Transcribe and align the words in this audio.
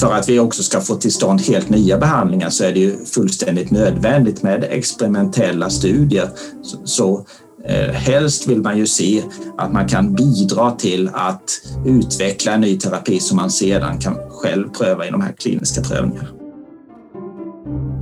för 0.00 0.12
att 0.12 0.28
vi 0.28 0.38
också 0.38 0.62
ska 0.62 0.80
få 0.80 0.94
till 0.94 1.12
stånd 1.12 1.40
helt 1.40 1.68
nya 1.68 1.98
behandlingar 1.98 2.50
så 2.50 2.64
är 2.64 2.72
det 2.72 2.80
ju 2.80 3.04
fullständigt 3.04 3.70
nödvändigt 3.70 4.42
med 4.42 4.64
experimentella 4.64 5.70
studier. 5.70 6.30
Så, 6.62 6.78
så 6.84 7.26
eh, 7.64 7.94
helst 7.94 8.46
vill 8.46 8.60
man 8.60 8.78
ju 8.78 8.86
se 8.86 9.22
att 9.58 9.72
man 9.72 9.88
kan 9.88 10.14
bidra 10.14 10.70
till 10.70 11.10
att 11.12 11.62
utveckla 11.86 12.52
en 12.52 12.60
ny 12.60 12.78
terapi 12.78 13.20
som 13.20 13.36
man 13.36 13.50
sedan 13.50 13.98
kan 13.98 14.16
själv 14.30 14.68
pröva 14.68 15.06
i 15.06 15.10
de 15.10 15.20
här 15.20 15.32
kliniska 15.32 15.82
prövningarna. 15.82 16.28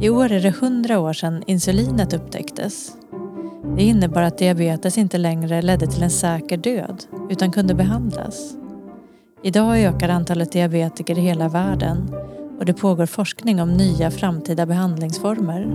I 0.01 0.11
år 0.11 0.33
är 0.33 0.41
det 0.41 0.49
100 0.49 0.99
år 0.99 1.13
sedan 1.13 1.43
insulinet 1.47 2.13
upptäcktes. 2.13 2.93
Det 3.77 3.83
innebar 3.83 4.23
att 4.23 4.39
diabetes 4.39 4.99
inte 4.99 5.19
längre 5.19 5.63
ledde 5.63 5.87
till 5.87 6.03
en 6.03 6.11
säker 6.11 6.57
död 6.57 7.05
utan 7.31 7.53
kunde 7.53 7.75
behandlas. 7.75 8.55
Idag 9.43 9.81
ökar 9.81 10.09
antalet 10.09 10.53
diabetiker 10.53 11.19
i 11.19 11.21
hela 11.21 11.49
världen 11.49 12.15
och 12.59 12.65
det 12.65 12.75
pågår 12.75 13.07
forskning 13.07 13.63
om 13.63 13.73
nya 13.73 14.11
framtida 14.11 14.67
behandlingsformer. 14.67 15.73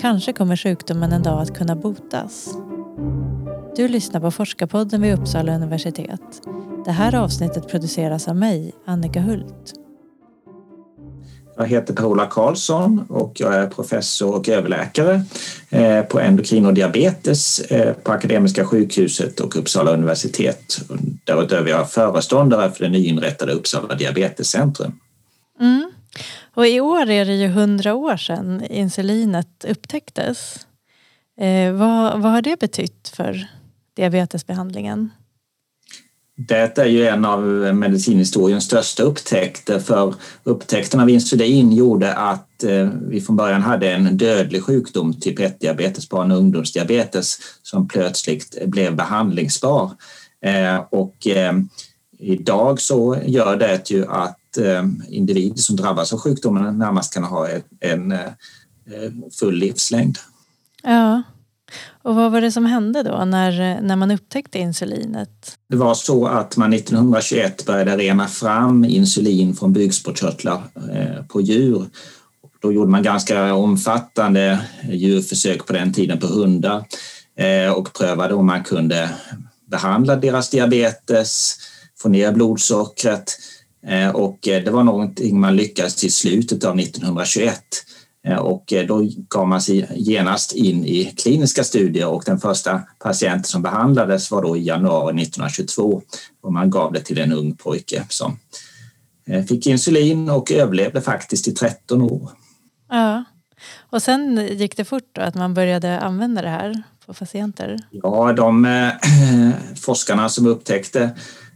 Kanske 0.00 0.32
kommer 0.32 0.56
sjukdomen 0.56 1.12
en 1.12 1.22
dag 1.22 1.42
att 1.42 1.58
kunna 1.58 1.76
botas. 1.76 2.48
Du 3.76 3.88
lyssnar 3.88 4.20
på 4.20 4.30
Forskarpodden 4.30 5.02
vid 5.02 5.18
Uppsala 5.18 5.54
universitet. 5.54 6.42
Det 6.84 6.92
här 6.92 7.14
avsnittet 7.14 7.68
produceras 7.68 8.28
av 8.28 8.36
mig, 8.36 8.72
Annika 8.86 9.20
Hult. 9.20 9.81
Jag 11.62 11.68
heter 11.68 11.94
Per-Ola 11.94 12.26
Karlsson 12.26 13.06
och 13.08 13.32
jag 13.40 13.54
är 13.54 13.66
professor 13.66 14.34
och 14.34 14.48
överläkare 14.48 15.24
eh, 15.70 16.02
på 16.02 16.20
endokrin 16.20 16.66
och 16.66 16.74
diabetes 16.74 17.60
eh, 17.60 17.92
på 17.92 18.12
Akademiska 18.12 18.66
sjukhuset 18.66 19.40
och 19.40 19.56
Uppsala 19.56 19.90
universitet. 19.90 20.78
Därutöver 21.24 21.66
är 21.66 21.70
jag 21.70 21.90
föreståndare 21.90 22.70
för 22.70 22.84
det 22.84 22.90
nyinrättade 22.90 23.52
Uppsala 23.52 23.94
diabetescentrum. 23.94 24.98
Mm. 25.60 25.90
Och 26.54 26.66
I 26.66 26.80
år 26.80 27.10
är 27.10 27.24
det 27.24 27.34
ju 27.34 27.48
hundra 27.48 27.94
år 27.94 28.16
sedan 28.16 28.64
insulinet 28.70 29.64
upptäcktes. 29.68 30.66
Eh, 31.40 31.72
vad, 31.72 32.20
vad 32.20 32.32
har 32.32 32.42
det 32.42 32.60
betytt 32.60 33.12
för 33.16 33.46
diabetesbehandlingen? 33.96 35.10
Det 36.46 36.78
är 36.78 36.86
ju 36.86 37.06
en 37.06 37.24
av 37.24 37.42
medicinhistoriens 37.74 38.64
största 38.64 39.02
upptäckter 39.02 39.78
för 39.78 40.14
upptäckten 40.44 41.00
av 41.00 41.10
insulin 41.10 41.72
gjorde 41.72 42.14
att 42.14 42.64
eh, 42.64 42.88
vi 43.08 43.20
från 43.20 43.36
början 43.36 43.62
hade 43.62 43.92
en 43.92 44.16
dödlig 44.16 44.62
sjukdom, 44.62 45.20
typ 45.20 45.38
1-diabetes, 45.38 46.10
barn 46.10 46.32
och 46.32 46.38
ungdomsdiabetes, 46.38 47.38
som 47.62 47.88
plötsligt 47.88 48.66
blev 48.66 48.96
behandlingsbar. 48.96 49.90
Eh, 50.44 50.76
och 50.90 51.26
eh, 51.26 51.52
idag 52.18 52.80
så 52.80 53.16
gör 53.26 53.56
det 53.56 53.90
ju 53.90 54.06
att 54.06 54.38
individer 55.08 55.58
som 55.58 55.76
drabbas 55.76 56.12
av 56.12 56.18
sjukdomen 56.18 56.78
närmast 56.78 57.14
kan 57.14 57.24
ha 57.24 57.48
en 57.80 58.14
full 59.40 59.54
livslängd. 59.54 60.18
Ja. 60.82 61.22
Och 62.02 62.14
vad 62.14 62.32
var 62.32 62.40
det 62.40 62.52
som 62.52 62.66
hände 62.66 63.02
då 63.02 63.24
när, 63.24 63.80
när 63.80 63.96
man 63.96 64.10
upptäckte 64.10 64.58
insulinet? 64.58 65.58
Det 65.68 65.76
var 65.76 65.94
så 65.94 66.26
att 66.26 66.56
man 66.56 66.72
1921 66.72 67.66
började 67.66 67.96
rena 67.96 68.28
fram 68.28 68.84
insulin 68.84 69.54
från 69.54 69.72
bukspottkörtlar 69.72 70.62
eh, 70.92 71.26
på 71.28 71.40
djur. 71.40 71.86
Då 72.60 72.72
gjorde 72.72 72.90
man 72.90 73.02
ganska 73.02 73.54
omfattande 73.54 74.58
djurförsök 74.90 75.66
på 75.66 75.72
den 75.72 75.92
tiden 75.92 76.18
på 76.18 76.26
hundar 76.26 76.84
eh, 77.38 77.72
och 77.72 77.92
prövade 77.92 78.34
om 78.34 78.46
man 78.46 78.64
kunde 78.64 79.10
behandla 79.70 80.16
deras 80.16 80.50
diabetes, 80.50 81.56
få 81.98 82.08
ner 82.08 82.32
blodsockret 82.32 83.38
eh, 83.86 84.08
och 84.08 84.38
det 84.42 84.70
var 84.70 84.84
någonting 84.84 85.40
man 85.40 85.56
lyckades 85.56 85.96
till 85.96 86.12
slutet 86.12 86.64
av 86.64 86.78
1921 86.78 87.62
och 88.30 88.72
eh, 88.72 88.86
då 88.86 89.08
gav 89.28 89.48
man 89.48 89.60
sig 89.60 89.88
genast 89.94 90.52
in 90.52 90.84
i 90.84 91.04
kliniska 91.04 91.64
studier 91.64 92.06
och 92.06 92.22
den 92.26 92.38
första 92.38 92.80
patienten 92.98 93.44
som 93.44 93.62
behandlades 93.62 94.30
var 94.30 94.42
då 94.42 94.56
i 94.56 94.62
januari 94.62 95.22
1922 95.22 96.02
och 96.42 96.52
man 96.52 96.70
gav 96.70 96.92
det 96.92 97.00
till 97.00 97.18
en 97.18 97.32
ung 97.32 97.56
pojke 97.56 98.04
som 98.08 98.38
eh, 99.26 99.44
fick 99.44 99.66
insulin 99.66 100.30
och 100.30 100.52
överlevde 100.52 101.00
faktiskt 101.00 101.48
i 101.48 101.52
13 101.52 102.02
år. 102.02 102.30
Ja, 102.90 103.24
och 103.90 104.02
sen 104.02 104.48
gick 104.50 104.76
det 104.76 104.84
fort 104.84 105.08
då 105.12 105.22
att 105.22 105.34
man 105.34 105.54
började 105.54 106.00
använda 106.00 106.42
det 106.42 106.48
här 106.48 106.82
på 107.06 107.14
patienter? 107.14 107.78
Ja, 107.90 108.32
de 108.32 108.64
äh, 108.64 108.90
forskarna 109.76 110.28
som 110.28 110.46
upptäckte 110.46 111.10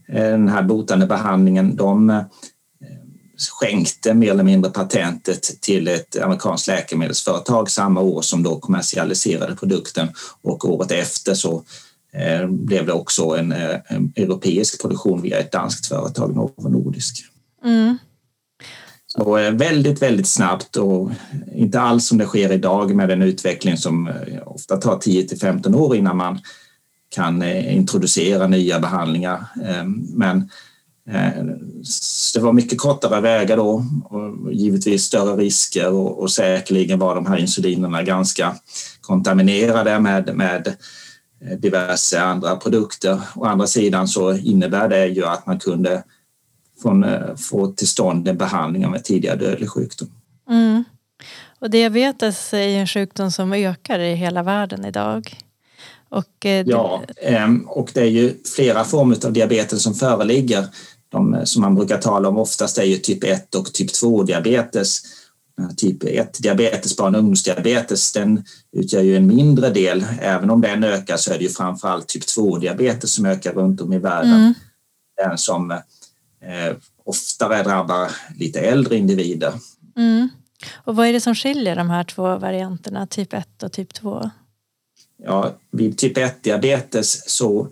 den 0.09 0.49
här 0.49 0.63
botande 0.63 1.07
behandlingen 1.07 1.77
de 1.77 2.25
skänkte 3.39 4.15
mer 4.15 4.31
eller 4.31 4.45
mindre 4.45 4.71
patentet 4.71 5.61
till 5.61 5.89
ett 5.89 6.23
amerikanskt 6.23 6.67
läkemedelsföretag 6.67 7.71
samma 7.71 8.01
år 8.01 8.23
som 8.23 8.43
då 8.43 8.61
kommersialiserade 8.61 9.57
produkten 9.57 10.09
och 10.43 10.71
året 10.71 10.91
efter 10.91 11.35
så 11.35 11.65
eh, 12.13 12.47
blev 12.49 12.87
det 12.87 12.93
också 12.93 13.25
en, 13.25 13.53
eh, 13.53 13.77
en, 13.87 14.13
europeisk 14.17 14.81
produktion 14.81 15.23
via 15.23 15.39
ett 15.39 15.53
danskt 15.53 15.87
företag, 15.87 16.37
Novo 16.37 16.69
Nordisk. 16.69 17.25
Mm. 17.65 17.99
Så 19.07 19.39
eh, 19.39 19.51
väldigt, 19.51 20.03
väldigt 20.03 20.29
snabbt 20.29 20.77
och 20.77 21.11
inte 21.55 21.81
alls 21.81 22.07
som 22.07 22.19
det 22.19 22.27
sker 22.27 22.53
idag 22.53 22.95
med 22.95 23.11
en 23.11 23.23
utveckling 23.23 23.77
som 23.77 24.11
ofta 24.47 24.77
tar 24.77 24.99
10 24.99 25.29
till 25.29 25.41
15 25.41 25.75
år 25.75 25.97
innan 25.97 26.17
man 26.17 26.39
kan 27.09 27.43
introducera 27.43 28.47
nya 28.47 28.81
behandlingar. 28.81 29.45
Men 30.15 30.51
Eh, 31.09 31.45
det 32.35 32.41
var 32.41 32.53
mycket 32.53 32.79
kortare 32.79 33.21
vägar 33.21 33.57
då 33.57 33.85
och 34.05 34.53
givetvis 34.53 35.05
större 35.05 35.37
risker 35.37 35.93
och, 35.93 36.23
och 36.23 36.31
säkerligen 36.31 36.99
var 36.99 37.15
de 37.15 37.27
här 37.27 37.37
insulinerna 37.37 38.03
ganska 38.03 38.57
kontaminerade 39.01 40.01
med, 40.01 40.37
med 40.37 40.77
diverse 41.59 42.21
andra 42.21 42.57
produkter. 42.57 43.21
Å 43.35 43.45
andra 43.45 43.67
sidan 43.67 44.09
så 44.09 44.37
innebär 44.37 44.89
det 44.89 45.07
ju 45.07 45.25
att 45.25 45.47
man 45.47 45.59
kunde 45.59 46.03
från, 46.83 47.05
eh, 47.05 47.37
få 47.37 47.67
till 47.67 47.89
stånd 47.89 48.29
en 48.29 48.37
behandling 48.37 48.87
av 48.87 48.95
en 48.95 49.03
tidigare 49.03 49.37
dödlig 49.37 49.71
sjukdom. 49.71 50.09
Mm. 50.51 50.85
Och 51.59 51.71
diabetes 51.71 52.55
är 52.55 52.69
en 52.69 52.87
sjukdom 52.87 53.31
som 53.31 53.53
ökar 53.53 53.99
i 53.99 54.15
hela 54.15 54.43
världen 54.43 54.85
idag. 54.85 55.37
Och, 56.09 56.47
eh, 56.47 56.67
ja, 56.67 57.03
ehm, 57.23 57.69
och 57.69 57.91
det 57.95 58.01
är 58.01 58.11
ju 58.11 58.35
flera 58.57 58.85
former 58.85 59.27
av 59.27 59.33
diabetes 59.33 59.83
som 59.83 59.95
föreligger 59.95 60.67
de 61.09 61.41
som 61.45 61.63
man 61.63 61.75
brukar 61.75 61.99
tala 61.99 62.29
om 62.29 62.39
oftast 62.39 62.79
är 62.79 62.85
ju 62.85 62.97
typ 62.97 63.25
1 63.25 63.55
och 63.55 63.73
typ 63.73 63.93
2 63.93 64.23
diabetes. 64.23 65.03
Typ 65.77 66.05
1 66.05 66.43
diabetes, 66.43 66.97
barn 66.97 67.15
och 67.15 67.19
ungdomsdiabetes, 67.19 68.13
den 68.13 68.45
utgör 68.73 69.03
ju 69.03 69.17
en 69.17 69.27
mindre 69.27 69.71
del. 69.71 70.07
Även 70.21 70.51
om 70.51 70.61
den 70.61 70.85
ökar 70.85 71.17
så 71.17 71.33
är 71.33 71.39
det 71.39 71.45
ju 71.45 71.51
framförallt 71.51 72.09
typ 72.09 72.27
2 72.27 72.59
diabetes 72.59 73.15
som 73.15 73.27
ökar 73.27 73.53
runt 73.53 73.81
om 73.81 73.93
i 73.93 73.99
världen. 73.99 74.33
Mm. 74.33 74.55
Den 75.25 75.39
som 75.39 75.71
eh, 75.71 76.77
oftare 77.05 77.63
drabbar 77.63 78.11
lite 78.39 78.61
äldre 78.61 78.97
individer. 78.97 79.53
Mm. 79.97 80.29
Och 80.75 80.97
vad 80.97 81.07
är 81.07 81.13
det 81.13 81.21
som 81.21 81.35
skiljer 81.35 81.77
de 81.77 81.91
här 81.91 82.05
två 82.05 82.39
varianterna, 82.39 83.07
typ 83.07 83.33
1 83.33 83.63
och 83.63 83.73
typ 83.73 83.95
2? 83.95 84.31
Ja, 85.25 85.57
vid 85.71 85.99
typ 85.99 86.19
1 86.19 86.43
diabetes 86.43 87.31
så 87.31 87.69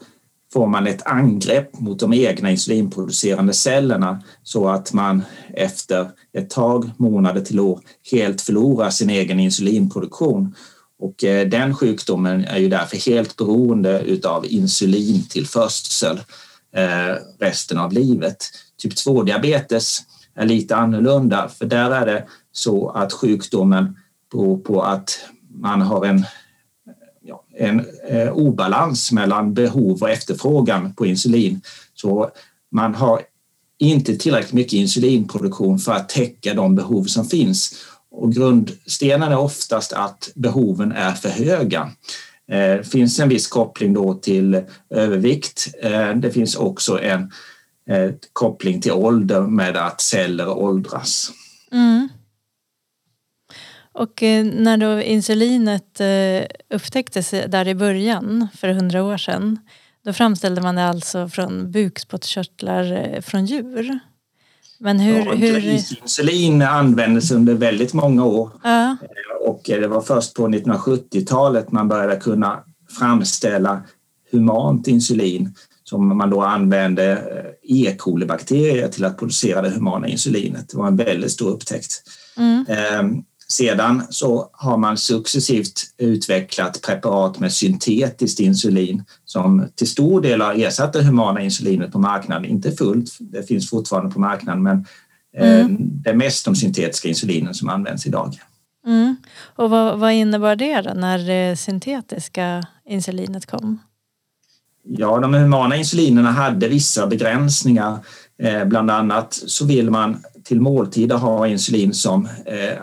får 0.54 0.66
man 0.66 0.87
ett 0.87 1.06
angrepp 1.06 1.81
mot 1.81 1.98
de 1.98 2.12
egna 2.12 2.50
insulinproducerande 2.50 3.53
cellerna 3.53 4.22
så 4.42 4.69
att 4.69 4.92
man 4.92 5.22
efter 5.54 6.10
ett 6.32 6.50
tag, 6.50 6.91
månader 6.97 7.41
till 7.41 7.60
år, 7.60 7.81
helt 8.12 8.41
förlorar 8.41 8.91
sin 8.91 9.10
egen 9.10 9.41
insulinproduktion. 9.41 10.54
Och 10.98 11.25
eh, 11.25 11.48
den 11.48 11.75
sjukdomen 11.75 12.44
är 12.44 12.59
ju 12.59 12.69
därför 12.69 13.10
helt 13.10 13.37
beroende 13.37 14.00
utav 14.00 14.46
insulintillförsel 14.46 16.20
eh, 16.76 17.17
resten 17.40 17.78
av 17.78 17.93
livet. 17.93 18.37
Typ 18.78 18.93
2-diabetes 18.93 19.99
är 20.34 20.46
lite 20.46 20.76
annorlunda 20.76 21.49
för 21.49 21.67
där 21.67 21.90
är 21.90 22.06
det 22.06 22.25
så 22.52 22.90
att 22.90 23.12
sjukdomen 23.12 23.96
beror 24.32 24.58
på 24.58 24.82
att 24.82 25.19
man 25.55 25.82
har 25.82 26.06
en 26.06 26.25
en 27.56 27.86
eh, 28.08 28.32
obalans 28.32 29.12
mellan 29.12 29.54
behov 29.54 30.02
och 30.02 30.10
efterfrågan 30.10 30.94
på 30.94 31.06
insulin. 31.06 31.60
Så 31.94 32.30
man 32.72 32.94
har 32.94 33.20
inte 33.78 34.16
tillräckligt 34.16 34.52
mycket 34.52 34.72
insulinproduktion 34.72 35.78
för 35.78 35.92
att 35.92 36.08
täcka 36.08 36.54
de 36.54 36.74
behov 36.74 37.04
som 37.04 37.24
finns. 37.24 37.74
Och 38.10 38.32
grundstenen 38.32 39.32
är 39.32 39.38
oftast 39.38 39.92
att 39.92 40.30
behoven 40.34 40.92
är 40.92 41.12
för 41.12 41.28
höga. 41.28 41.90
Det 42.46 42.88
finns 42.90 43.20
en 43.20 43.28
viss 43.28 43.46
koppling 43.46 43.92
då 43.92 44.14
till 44.14 44.62
övervikt. 44.90 45.68
Eh, 45.82 46.14
det 46.14 46.30
finns 46.30 46.56
också 46.56 47.00
en 47.00 47.32
eh, 47.90 48.10
koppling 48.32 48.80
till 48.80 48.92
ålder 48.92 49.40
med 49.40 49.76
att 49.76 50.00
celler 50.00 50.48
åldras. 50.48 51.30
Mm. 51.72 52.08
Och 53.94 54.23
eh, 54.23 54.44
när 54.44 54.76
då 54.76 55.02
insulinet 55.02 56.00
eh, 56.00 56.76
upptäcktes 56.76 57.31
där 57.31 57.69
i 57.69 57.75
början 57.75 58.49
för 58.55 58.69
hundra 58.69 59.05
år 59.05 59.17
sedan 59.17 59.58
då 60.05 60.12
framställde 60.12 60.61
man 60.61 60.75
det 60.75 60.85
alltså 60.85 61.29
från 61.29 61.70
bukspottkörtlar 61.70 62.93
eh, 62.93 63.20
från 63.20 63.46
djur. 63.46 63.99
Men 64.79 65.00
hur... 65.00 65.26
Ja, 65.26 65.32
hur... 65.35 65.81
Insulin 66.02 66.62
användes 66.62 67.31
under 67.31 67.55
väldigt 67.55 67.93
många 67.93 68.25
år 68.25 68.50
Ja. 68.64 68.96
och 69.46 69.62
det 69.64 69.87
var 69.87 70.00
först 70.00 70.35
på 70.35 70.49
1970-talet 70.49 71.73
man 71.73 71.88
började 71.88 72.17
kunna 72.17 72.64
framställa 72.99 73.82
humant 74.32 74.88
insulin 74.88 75.55
som 75.85 76.19
man 76.19 76.31
då 76.31 76.43
använde 76.43 77.23
E. 77.62 77.94
coli-bakterier 77.99 78.88
till 78.88 79.05
att 79.05 79.19
producera 79.19 79.62
det 79.62 79.70
humana 79.70 80.08
insulinet. 80.08 80.69
Det 80.69 80.76
var 80.76 80.87
en 80.87 80.97
väldigt 80.97 81.32
stor 81.32 81.50
upptäckt. 81.50 82.02
Mm. 82.37 82.64
Eh, 83.60 83.66
Sedan 83.66 84.02
så 84.10 84.48
har 84.52 84.76
man 84.76 84.96
successivt 84.96 85.80
utvecklat 85.98 86.82
preparat 86.82 87.38
med 87.38 87.52
syntetiskt 87.52 88.40
insulin 88.40 89.04
som 89.24 89.68
till 89.74 89.88
stor 89.88 90.20
del 90.20 90.40
har 90.40 90.54
ersatt 90.54 90.92
det 90.92 91.02
humana 91.02 91.40
insulinet 91.40 91.92
på 91.92 91.98
marknaden. 91.98 92.44
Inte 92.44 92.72
fullt, 92.72 93.10
det 93.20 93.42
finns 93.42 93.70
fortfarande 93.70 94.10
på 94.10 94.20
marknaden 94.20 94.62
men 94.62 94.86
eh, 95.36 95.60
Mm. 95.60 95.76
det 95.80 96.10
är 96.10 96.14
mest 96.14 96.44
de 96.44 96.54
syntetiska 96.56 97.08
insulinen 97.08 97.54
som 97.54 97.68
används 97.68 98.06
idag. 98.06 98.34
Mm. 98.86 99.16
Och 99.56 99.70
vad, 99.70 99.98
vad 99.98 100.12
innebar 100.12 100.56
det 100.56 100.80
då 100.80 100.94
när 100.94 101.18
det 101.18 101.56
syntetiska 101.56 102.62
insulinet 102.88 103.46
kom? 103.46 103.78
Ja, 104.88 105.18
de 105.18 105.34
humana 105.34 105.76
insulinerna 105.76 106.30
hade 106.32 106.68
vissa 106.68 107.06
begränsningar. 107.06 107.98
Eh, 108.42 108.64
bland 108.64 108.90
annat 108.90 109.34
så 109.46 109.66
vill 109.66 109.90
man 109.90 110.22
till 110.44 110.60
måltider 110.60 111.16
ha 111.16 111.46
insulin 111.46 111.94
som 111.94 112.28
eh, 112.46 112.78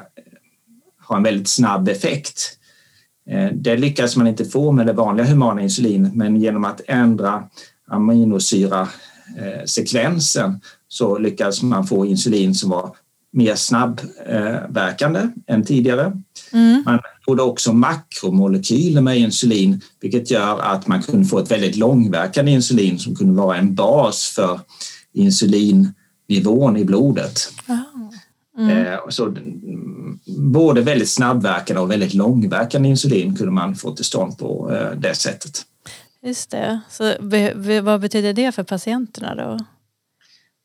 har 1.11 1.17
en 1.17 1.23
väldigt 1.23 1.47
snabb 1.47 1.89
effekt. 1.89 2.57
Eh, 3.29 3.49
det 3.53 3.77
lyckas 3.77 4.15
man 4.15 4.27
inte 4.27 4.45
få 4.45 4.71
med 4.71 4.85
det 4.85 4.93
vanliga 4.93 5.25
humana 5.25 5.61
insulinet 5.61 6.15
men 6.15 6.35
genom 6.35 6.65
att 6.65 6.81
ändra 6.87 7.43
aminosyrasekvensen 7.87 10.61
så 10.87 11.17
lyckas 11.17 11.61
man 11.61 11.87
få 11.87 12.05
insulin 12.05 12.55
som 12.55 12.69
var 12.69 12.95
mer 13.33 13.55
snabbverkande 13.55 15.27
än 15.47 15.65
tidigare. 15.65 16.21
Mm. 16.53 16.83
Man 16.85 16.99
gjorde 17.27 17.43
också 17.43 17.73
makromolekyler 17.73 19.01
med 19.01 19.17
insulin 19.17 19.81
vilket 20.01 20.31
gör 20.31 20.59
att 20.59 20.87
man 20.87 21.01
kunde 21.01 21.25
få 21.25 21.39
ett 21.39 21.51
väldigt 21.51 21.75
långverkande 21.75 22.51
insulin 22.51 22.99
som 22.99 23.15
kunde 23.15 23.41
vara 23.41 23.57
en 23.57 23.75
bas 23.75 24.33
för 24.35 24.59
insulinnivån 25.13 26.77
i 26.77 26.85
blodet. 26.85 27.49
Ah. 27.67 27.90
Mm. 28.57 28.85
Eh, 28.85 28.99
Så, 29.09 29.35
både 30.37 30.81
väldigt 30.81 31.09
snabbverkande 31.09 31.81
och 31.81 31.91
väldigt 31.91 32.13
långverkande 32.13 32.89
insulin 32.89 33.35
kunde 33.35 33.51
man 33.51 33.75
få 33.75 33.95
till 33.95 34.05
stånd 34.05 34.37
på 34.37 34.71
eh, 34.71 34.99
det 34.99 35.15
sättet. 35.15 35.61
Just 36.23 36.51
det. 36.51 36.81
Så 36.89 37.13
vad 37.83 38.01
betyder 38.01 38.33
det 38.33 38.51
för 38.51 38.63
patienterna 38.63 39.35
då? 39.35 39.65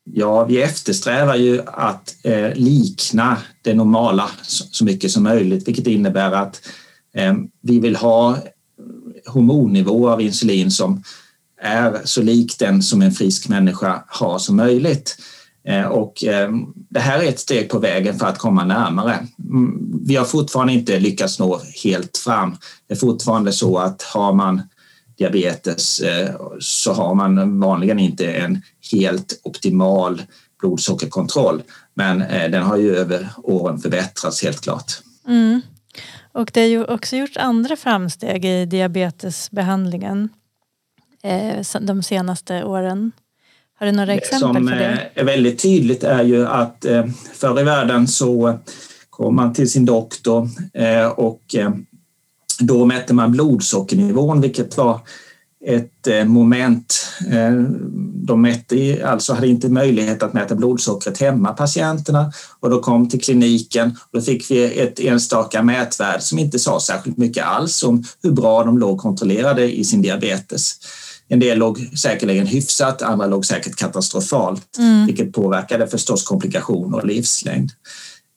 Ja, 0.03 0.45
vi 0.45 0.61
eftersträvar 0.61 1.35
ju 1.35 1.61
att 1.65 2.15
eh, 2.23 2.53
likna 2.55 3.37
det 3.61 3.73
normala 3.73 4.29
så, 4.41 4.85
mycket 4.85 5.11
som 5.11 5.23
möjligt 5.23 5.67
vilket 5.67 5.87
innebär 5.87 6.31
att 6.31 6.61
vi 7.61 7.79
vill 7.79 7.95
ha 7.95 8.37
hormonnivå 9.25 10.09
av 10.09 10.21
insulin 10.21 10.71
som 10.71 11.03
är 11.61 12.01
så 12.03 12.21
lik 12.21 12.59
den 12.59 12.83
som 12.83 13.01
en 13.01 13.11
frisk 13.11 13.49
människa 13.49 14.03
har 14.07 14.39
som 14.39 14.55
möjligt. 14.55 15.17
Eh, 15.67 15.85
och 15.85 16.23
eh, 16.23 16.49
det 16.89 16.99
här 16.99 17.19
är 17.19 17.29
ett 17.29 17.39
steg 17.39 17.69
på 17.69 17.79
vägen 17.79 18.19
för 18.19 18.25
att 18.27 18.37
komma 18.37 18.65
närmare. 18.65 19.27
Mm, 19.39 20.01
vi 20.05 20.15
har 20.15 20.25
fortfarande 20.25 20.73
inte 20.73 20.99
lyckats 20.99 21.39
nå 21.39 21.61
helt 21.83 22.17
fram. 22.17 22.57
Det 22.87 22.93
är 22.93 22.97
fortfarande 22.97 23.51
så 23.51 23.77
att 23.77 24.01
har 24.01 24.33
man 24.33 24.61
diabetes 25.17 25.99
eh, 25.99 26.35
så 26.59 26.93
har 26.93 27.15
man 27.15 27.59
vanligen 27.59 27.99
inte 27.99 28.31
en 28.31 28.61
helt 28.91 29.39
optimal 29.43 30.21
blodsockerkontroll. 30.59 31.63
Men 31.93 32.19
den 32.51 32.63
har 32.63 32.77
ju 32.77 32.95
över 32.95 33.29
åren 33.43 33.79
förbättrats 33.79 34.43
helt 34.43 34.61
klart. 34.61 34.91
Mm. 35.27 35.61
Och 36.31 36.51
det 36.53 36.59
har 36.59 36.67
ju 36.67 36.85
också 36.85 37.15
gjorts 37.15 37.37
andra 37.37 37.75
framsteg 37.75 38.45
i 38.45 38.65
diabetesbehandlingen 38.65 40.29
de 41.79 42.03
senaste 42.03 42.63
åren. 42.63 43.11
Har 43.79 43.85
du 43.85 43.91
några 43.91 44.13
exempel 44.13 44.55
som 44.55 44.67
för 44.67 44.75
det? 44.75 44.85
eh, 44.85 45.21
är 45.21 45.23
väldigt 45.25 45.59
tydligt 45.61 46.03
är 46.03 46.23
ju 46.23 46.47
att 46.47 46.85
eh, 46.85 47.05
förr 47.33 47.59
i 47.59 47.63
världen 47.63 48.07
så 48.07 48.59
kom 49.09 49.35
man 49.35 49.53
till 49.53 49.71
sin 49.71 49.85
doktor 49.85 50.49
eh, 50.73 51.05
och 51.07 51.55
eh, 51.55 51.71
då 52.59 52.85
mätte 52.85 53.13
man 53.13 53.31
blodsockernivån 53.31 54.41
vilket 54.41 54.77
var 54.77 54.99
ett 55.65 56.07
eh, 56.07 56.25
moment. 56.25 57.07
Eh, 57.31 57.53
De 58.27 58.41
mätte, 58.41 59.05
alltså 59.05 59.33
hade 59.33 59.47
inte 59.47 59.69
möjlighet 59.69 60.23
att 60.23 60.33
mäta 60.33 60.55
blodsockret 60.55 61.17
hemma, 61.17 61.53
patienterna, 61.53 62.31
och 62.59 62.69
då 62.69 62.79
kom 62.79 63.09
till 63.09 63.21
kliniken 63.21 63.87
och 63.89 64.19
då 64.19 64.21
fick 64.21 64.51
vi 64.51 64.79
ett 64.79 64.99
enstaka 64.99 65.63
mätvärde 65.63 66.21
som 66.21 66.39
inte 66.39 66.59
sa 66.59 66.79
särskilt 66.79 67.17
mycket 67.17 67.45
alls 67.45 67.83
om 67.83 68.03
hur 68.23 68.31
bra 68.31 68.63
de 68.63 68.77
låg 68.77 68.97
kontrollerade 68.99 69.75
i 69.77 69.83
sin 69.83 70.01
diabetes. 70.01 70.75
En 71.29 71.39
del 71.39 71.57
låg 71.57 71.89
säkerligen 71.97 72.47
hyfsat, 72.47 73.01
andra 73.01 73.27
låg 73.27 73.45
säkert 73.45 73.75
katastrofalt, 73.75 74.77
Mm. 74.77 75.05
vilket 75.05 75.33
påverkade 75.33 75.87
förstås 75.87 76.23
komplikationer 76.23 76.97
och 76.97 77.05
livslängd. 77.07 77.71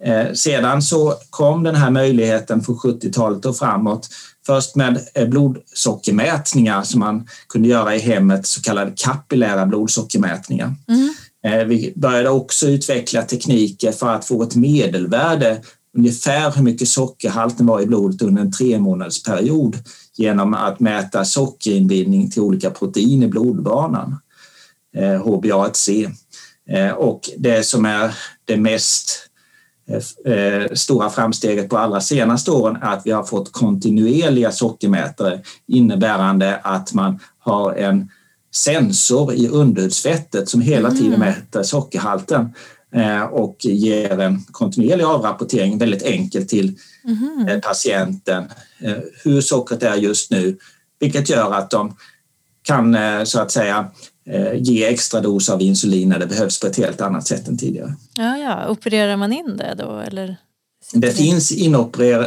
Eh, 0.04 0.32
Sedan 0.34 0.82
så 0.82 1.14
kom 1.30 1.62
den 1.62 1.74
här 1.74 1.90
möjligheten 1.90 2.62
från 2.62 2.76
70-talet 2.78 3.44
och 3.46 3.56
framåt. 3.56 4.08
Först 4.46 4.76
med 4.76 5.00
eh, 5.14 5.28
blodsockermätningar 5.28 6.82
som 6.82 7.00
man 7.00 7.28
kunde 7.48 7.68
göra 7.68 7.94
i 7.96 7.98
hemmet, 7.98 8.46
så 8.46 8.62
kallade 8.62 8.92
kapillära 8.96 9.66
blodsockermätningar. 9.66 10.74
Mm. 10.88 11.14
Eh, 11.46 11.64
Vi 11.66 11.92
började 11.96 12.28
också 12.30 12.66
utveckla 12.66 13.22
tekniker 13.22 13.92
för 13.92 14.14
att 14.14 14.24
få 14.24 14.42
ett 14.42 14.54
medelvärde, 14.56 15.60
ungefär 15.96 16.52
hur 16.52 16.62
mycket 16.62 16.88
sockerhalten 16.88 17.66
var 17.66 17.80
i 17.80 17.86
blodet 17.86 18.22
under 18.22 18.42
en 18.42 18.52
tre 18.52 18.78
månaders 18.78 19.22
period 19.22 19.76
genom 20.16 20.54
att 20.54 20.80
mäta 20.80 21.24
sockerinbindning 21.24 22.30
till 22.30 22.42
olika 22.42 22.70
protein 22.70 23.22
i 23.22 23.28
blodbanan, 23.28 24.16
eh, 24.96 25.26
HbA1c. 25.26 26.10
Eh, 26.70 26.90
Och 26.90 27.30
det 27.38 27.66
som 27.66 27.84
är 27.84 28.14
det 28.44 28.56
mest 28.56 29.30
eh, 30.24 30.72
stora 30.74 31.10
framsteget 31.10 31.68
på 31.68 31.78
allra 31.78 32.00
senaste 32.00 32.50
åren 32.50 32.76
är 32.76 32.92
att 32.92 33.06
vi 33.06 33.10
har 33.10 33.24
fått 33.24 33.52
kontinuerliga 33.52 34.52
sockermätare 34.52 35.40
innebärande 35.66 36.60
att 36.62 36.92
man 36.94 37.18
har 37.38 37.74
en 37.74 38.10
sensor 38.54 39.32
i 39.34 39.48
underhudsfettet 39.48 40.48
som 40.48 40.60
hela 40.60 40.90
tiden 40.90 41.20
mäter 41.20 41.62
sockerhalten 41.62 42.40
eh, 42.40 42.50
och 43.30 43.56
ger 43.60 44.18
en 44.20 44.44
kontinuerlig 44.50 45.04
avrapportering 45.04 45.78
väldigt 45.78 46.02
enkelt 46.02 46.48
till 46.48 46.78
eh, 47.48 47.58
patienten 47.58 48.44
eh, 48.78 48.96
hur 49.24 49.40
sockret 49.40 49.82
är 49.82 49.94
just 49.94 50.30
nu, 50.30 50.58
vilket 51.00 51.28
gör 51.28 51.52
att 51.54 51.70
de 51.70 51.96
kan 52.62 52.94
eh, 52.94 53.24
så 53.24 53.40
att 53.40 53.50
säga 53.50 53.90
eh, 54.30 54.54
ge 54.54 54.84
extra 54.84 55.20
dos 55.20 55.48
av 55.48 55.62
insulin 55.62 56.08
när 56.08 56.18
det 56.18 56.26
behövs 56.26 56.60
på 56.60 56.66
ett 56.66 56.76
helt 56.76 57.00
annat 57.00 57.26
sätt 57.26 57.48
än 57.48 57.58
tidigare. 57.58 57.94
Ja, 58.16 58.36
ja. 58.38 58.68
Opererar 58.68 59.16
man 59.16 59.32
in 59.32 59.56
det 59.56 59.74
då 59.78 59.98
eller? 59.98 60.36
Det 60.92 61.12
finns, 61.12 61.52
inoperera, 61.52 62.26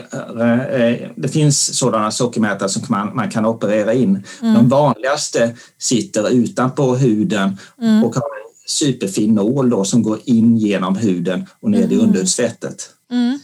eh, 0.77 1.09
det 1.15 1.27
finns 1.27 1.77
sådana 1.77 2.11
sockermätare 2.11 2.69
som 2.69 2.83
man, 2.89 3.15
man 3.15 3.29
kan 3.31 3.45
operera 3.45 3.93
in. 3.93 4.23
De 4.41 4.69
vanligaste 4.69 5.55
sitter 5.77 6.29
utanpå 6.29 6.95
huden 6.95 7.57
Mm. 7.81 8.03
och 8.03 8.15
har 8.15 8.42
en 8.63 8.69
superfin 8.69 9.33
nål 9.33 9.69
då 9.69 9.85
som 9.85 10.03
går 10.03 10.19
in 10.25 10.57
genom 10.57 10.95
huden 10.95 11.45
och 11.61 11.71
ner 11.71 11.91
i 11.91 11.97
underhudsfettet. 11.97 12.89
Mm. 13.11 13.39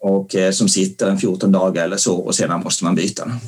Och 0.00 0.34
eh, 0.34 0.50
som 0.50 0.68
sitter 0.68 1.10
en 1.10 1.18
14 1.18 1.52
dagar 1.52 1.84
eller 1.84 1.96
så 1.96 2.16
och 2.16 2.34
sedan 2.34 2.62
måste 2.62 2.84
man 2.84 2.94
byta 2.94 3.24
den. 3.24 3.38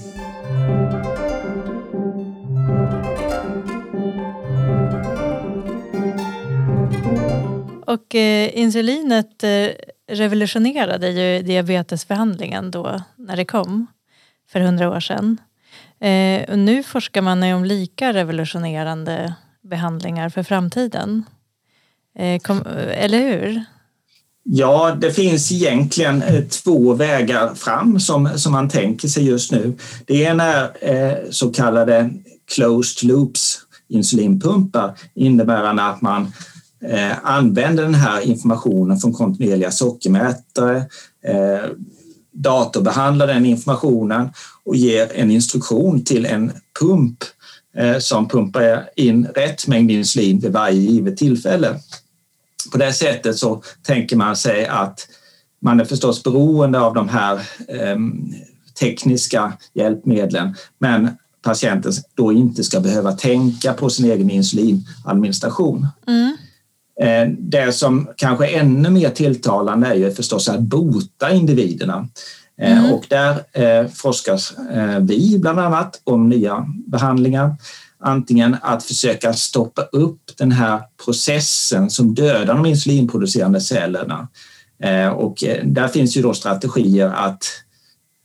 Och 7.86 8.14
eh, 8.14 8.58
insulinet 8.58 9.44
eh, 9.44 9.68
revolutionerade 10.08 11.10
ju 11.10 11.42
diabetesbehandlingen 11.42 12.70
då 12.70 13.02
när 13.16 13.36
det 13.36 13.44
kom 13.44 13.86
för 14.48 14.60
hundra 14.60 14.90
år 14.90 15.00
sedan. 15.00 15.40
Eh, 16.00 16.50
och 16.50 16.58
nu 16.58 16.82
forskar 16.82 17.22
man 17.22 17.48
ju 17.48 17.54
om 17.54 17.64
lika 17.64 18.12
revolutionerande 18.12 19.34
behandlingar 19.64 20.28
för 20.28 20.42
framtiden. 20.42 21.24
Eh, 22.18 22.40
kom, 22.40 22.62
eller 22.90 23.18
hur? 23.18 23.64
Ja, 24.42 24.96
det 25.00 25.12
finns 25.12 25.52
egentligen 25.52 26.22
eh, 26.22 26.44
två 26.44 26.94
vägar 26.94 27.54
fram 27.54 28.00
som, 28.00 28.28
som 28.36 28.52
man 28.52 28.68
tänker 28.68 29.08
sig 29.08 29.24
just 29.24 29.52
nu. 29.52 29.76
Det 30.06 30.14
ena 30.14 30.44
är 30.44 30.68
eh, 30.80 31.30
så 31.30 31.50
kallade 31.50 32.10
closed 32.54 33.08
loops 33.08 33.60
insulinpumpar 33.88 34.98
innebärande 35.14 35.82
att 35.82 36.02
man 36.02 36.32
eh, 36.84 37.12
använder 37.22 37.82
den 37.82 37.94
här 37.94 38.20
informationen 38.20 38.98
från 38.98 39.12
kontinuerliga 39.12 39.70
sockermätare, 39.70 40.76
eh, 41.24 41.70
datorbehandlar 42.32 43.26
den 43.26 43.46
informationen 43.46 44.30
och 44.64 44.76
ger 44.76 45.12
en 45.14 45.30
instruktion 45.30 46.04
till 46.04 46.26
en 46.26 46.52
pump 46.80 47.18
eh, 47.22 47.28
som 47.98 48.28
pumpar 48.28 48.90
in 48.96 49.26
rätt 49.26 49.66
mängd 49.66 49.90
insulin 49.90 50.40
vid 50.40 50.52
varje 50.52 50.80
givet 50.80 51.16
tillfälle. 51.16 51.80
på 52.72 52.78
det 52.78 52.92
sättet 52.92 53.36
så 53.38 53.62
tänker 53.82 54.16
man 54.16 54.36
sig 54.36 54.66
att 54.66 55.08
man 55.62 55.80
är 55.80 55.84
förstås 55.84 56.22
beroende 56.22 56.80
av 56.80 56.94
de 56.94 57.08
här 57.08 57.34
eh, 57.68 57.96
tekniska 58.80 59.52
hjälpmedlen 59.74 60.54
men 60.78 61.10
patienten 61.42 61.92
då 62.14 62.32
inte 62.32 62.64
ska 62.64 62.80
behöva 62.80 63.12
tänka 63.12 63.72
på 63.72 63.90
sin 63.90 64.10
egen 64.10 64.30
insulinadministration. 64.30 65.86
Mm. 66.06 66.36
Eh, 67.00 67.34
det 67.38 67.72
som 67.72 68.08
kanske 68.16 68.46
är 68.50 68.60
ännu 68.60 68.90
mer 68.90 69.10
tilltalande 69.10 69.86
är 69.86 69.94
ju 69.94 70.10
förstås 70.10 70.48
att 70.48 70.60
bota 70.60 71.32
individerna. 71.32 72.08
Eh, 72.60 72.78
mm. 72.78 72.92
Och 72.92 73.04
där 73.08 73.42
eh, 73.52 73.88
forskas 73.88 74.52
vi 75.00 75.38
bland 75.38 75.60
annat 75.60 76.00
om 76.04 76.28
nya 76.28 76.66
behandlingar. 76.86 77.56
Antingen 77.98 78.56
att 78.62 78.84
försöka 78.84 79.32
stoppa 79.32 79.82
upp 79.82 80.20
den 80.38 80.52
här 80.52 80.82
processen 81.04 81.90
som 81.90 82.14
dödar 82.14 82.54
de 82.54 82.66
insulinproducerande 82.66 83.60
cellerna. 83.60 84.28
Och 85.16 85.44
där 85.64 85.88
finns 85.88 86.16
ju 86.16 86.22
då 86.22 86.34
strategier 86.34 87.08
att 87.08 87.44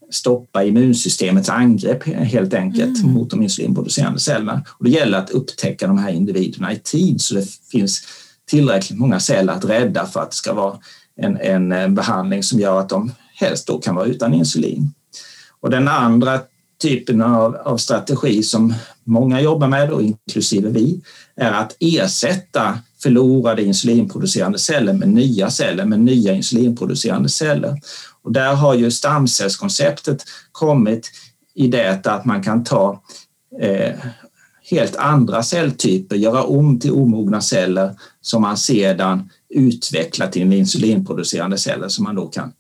stoppa 0.10 0.64
immunsystemets 0.64 1.50
angrepp 1.50 2.04
helt 2.04 2.54
enkelt 2.54 3.04
mm. 3.04 3.14
mot 3.14 3.30
de 3.30 3.44
insulinproducerande 3.44 4.20
cellerna. 4.20 4.62
Och 4.68 4.86
det 4.86 4.92
gäller 4.92 5.18
att 5.18 5.30
upptäcka 5.30 5.88
de 5.88 5.98
här 5.98 6.12
individerna 6.12 6.74
i 6.74 6.80
tid 6.80 7.22
så 7.22 7.36
det 7.36 7.46
finns 7.72 8.08
tillräckligt 8.50 9.00
många 9.00 9.20
celler 9.20 9.54
att 9.54 9.66
rädda 9.66 10.06
för 10.06 10.20
att 10.22 10.30
det 10.32 10.36
ska 10.36 10.54
vara 10.54 10.78
en, 11.22 11.72
en 11.72 11.96
behandling 11.96 12.44
som 12.44 12.60
gör 12.60 12.80
att 12.80 12.90
de 12.90 13.12
helst 13.40 13.68
då 13.68 13.80
kan 13.80 13.96
vara 13.96 14.06
utan 14.06 14.34
insulin. 14.34 14.94
Och 15.60 15.70
den 15.70 15.88
andra 15.88 16.40
typen 16.82 17.22
av, 17.22 17.56
av 17.56 17.78
strategi 17.78 18.44
som 18.44 18.74
många 19.04 19.42
jobbar 19.42 19.68
med, 19.68 19.92
och 19.92 20.02
inklusive 20.02 20.70
vi, 20.70 21.02
är 21.36 21.52
att 21.52 21.76
ersätta 21.80 22.80
förlorade 23.04 23.64
insulinproducerande 23.64 24.60
celler 24.60 24.94
med 24.94 25.10
nya 25.10 25.50
celler, 25.50 25.86
med 25.86 26.00
nya 26.00 26.34
insulinproducerande 26.34 27.30
celler. 27.30 27.82
Och 28.22 28.32
där 28.32 28.54
har 28.54 28.74
ju 28.74 28.92
stamcellskonceptet 28.92 30.24
kommit 30.52 31.12
i 31.56 31.68
det 31.68 32.06
att 32.06 32.26
man 32.26 32.44
kan 32.44 32.64
ta 32.64 33.02
eh, 33.62 33.96
helt 34.72 34.96
andra 34.96 35.44
celltyper, 35.44 36.16
göra 36.16 36.44
om 36.44 36.80
till 36.80 36.92
omogna 36.92 37.42
celler 37.42 37.96
som 38.22 38.42
man 38.42 38.58
sedan 38.58 39.30
utvecklar 39.50 40.28
till 40.28 40.54
insulinproducerande 40.54 41.58
celler 41.58 41.88
som 41.88 42.04
man 42.04 42.16
då 42.16 42.28
kan 42.28 42.52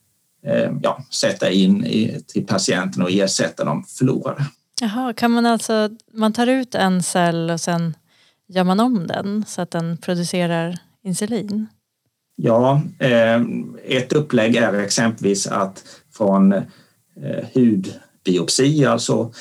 ja, 0.82 1.04
sätta 1.10 1.50
in 1.50 1.86
i, 1.86 2.22
till 2.28 2.48
patienten 2.48 3.04
och 3.04 3.12
ersätta 3.12 3.64
de 3.64 3.84
förlorade. 3.84 4.46
Jaha, 4.82 5.14
kan 5.14 5.32
man 5.32 5.46
alltså, 5.46 5.90
man 6.14 6.34
tar 6.34 6.48
ut 6.48 6.76
en 6.76 7.04
cell 7.04 7.50
och 7.50 7.62
sen 7.62 7.96
gör 8.48 8.64
man 8.64 8.80
om 8.80 9.08
den 9.08 9.46
så 9.48 9.62
att 9.62 9.72
den 9.72 9.98
producerar 9.98 10.78
insulin? 11.04 11.68
Ja, 12.36 12.82
eh, 13.00 13.42
ett 13.86 14.14
upplägg 14.14 14.56
är 14.56 14.74
exempelvis 14.74 15.48
att 15.48 15.84
från 16.14 16.54
eh, 16.54 16.64
hudbiopsi, 17.54 18.86
alltså 18.86 19.32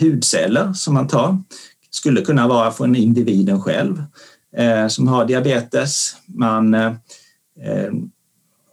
hudceller 0.00 0.72
som 0.72 0.94
man 0.94 1.08
tar, 1.08 1.42
skulle 1.90 2.20
kunna 2.20 2.48
vara 2.48 2.70
från 2.70 2.96
individen 2.96 3.62
själv 3.62 4.04
som 4.88 5.08
har 5.08 5.24
diabetes. 5.24 6.16
Man 6.26 6.74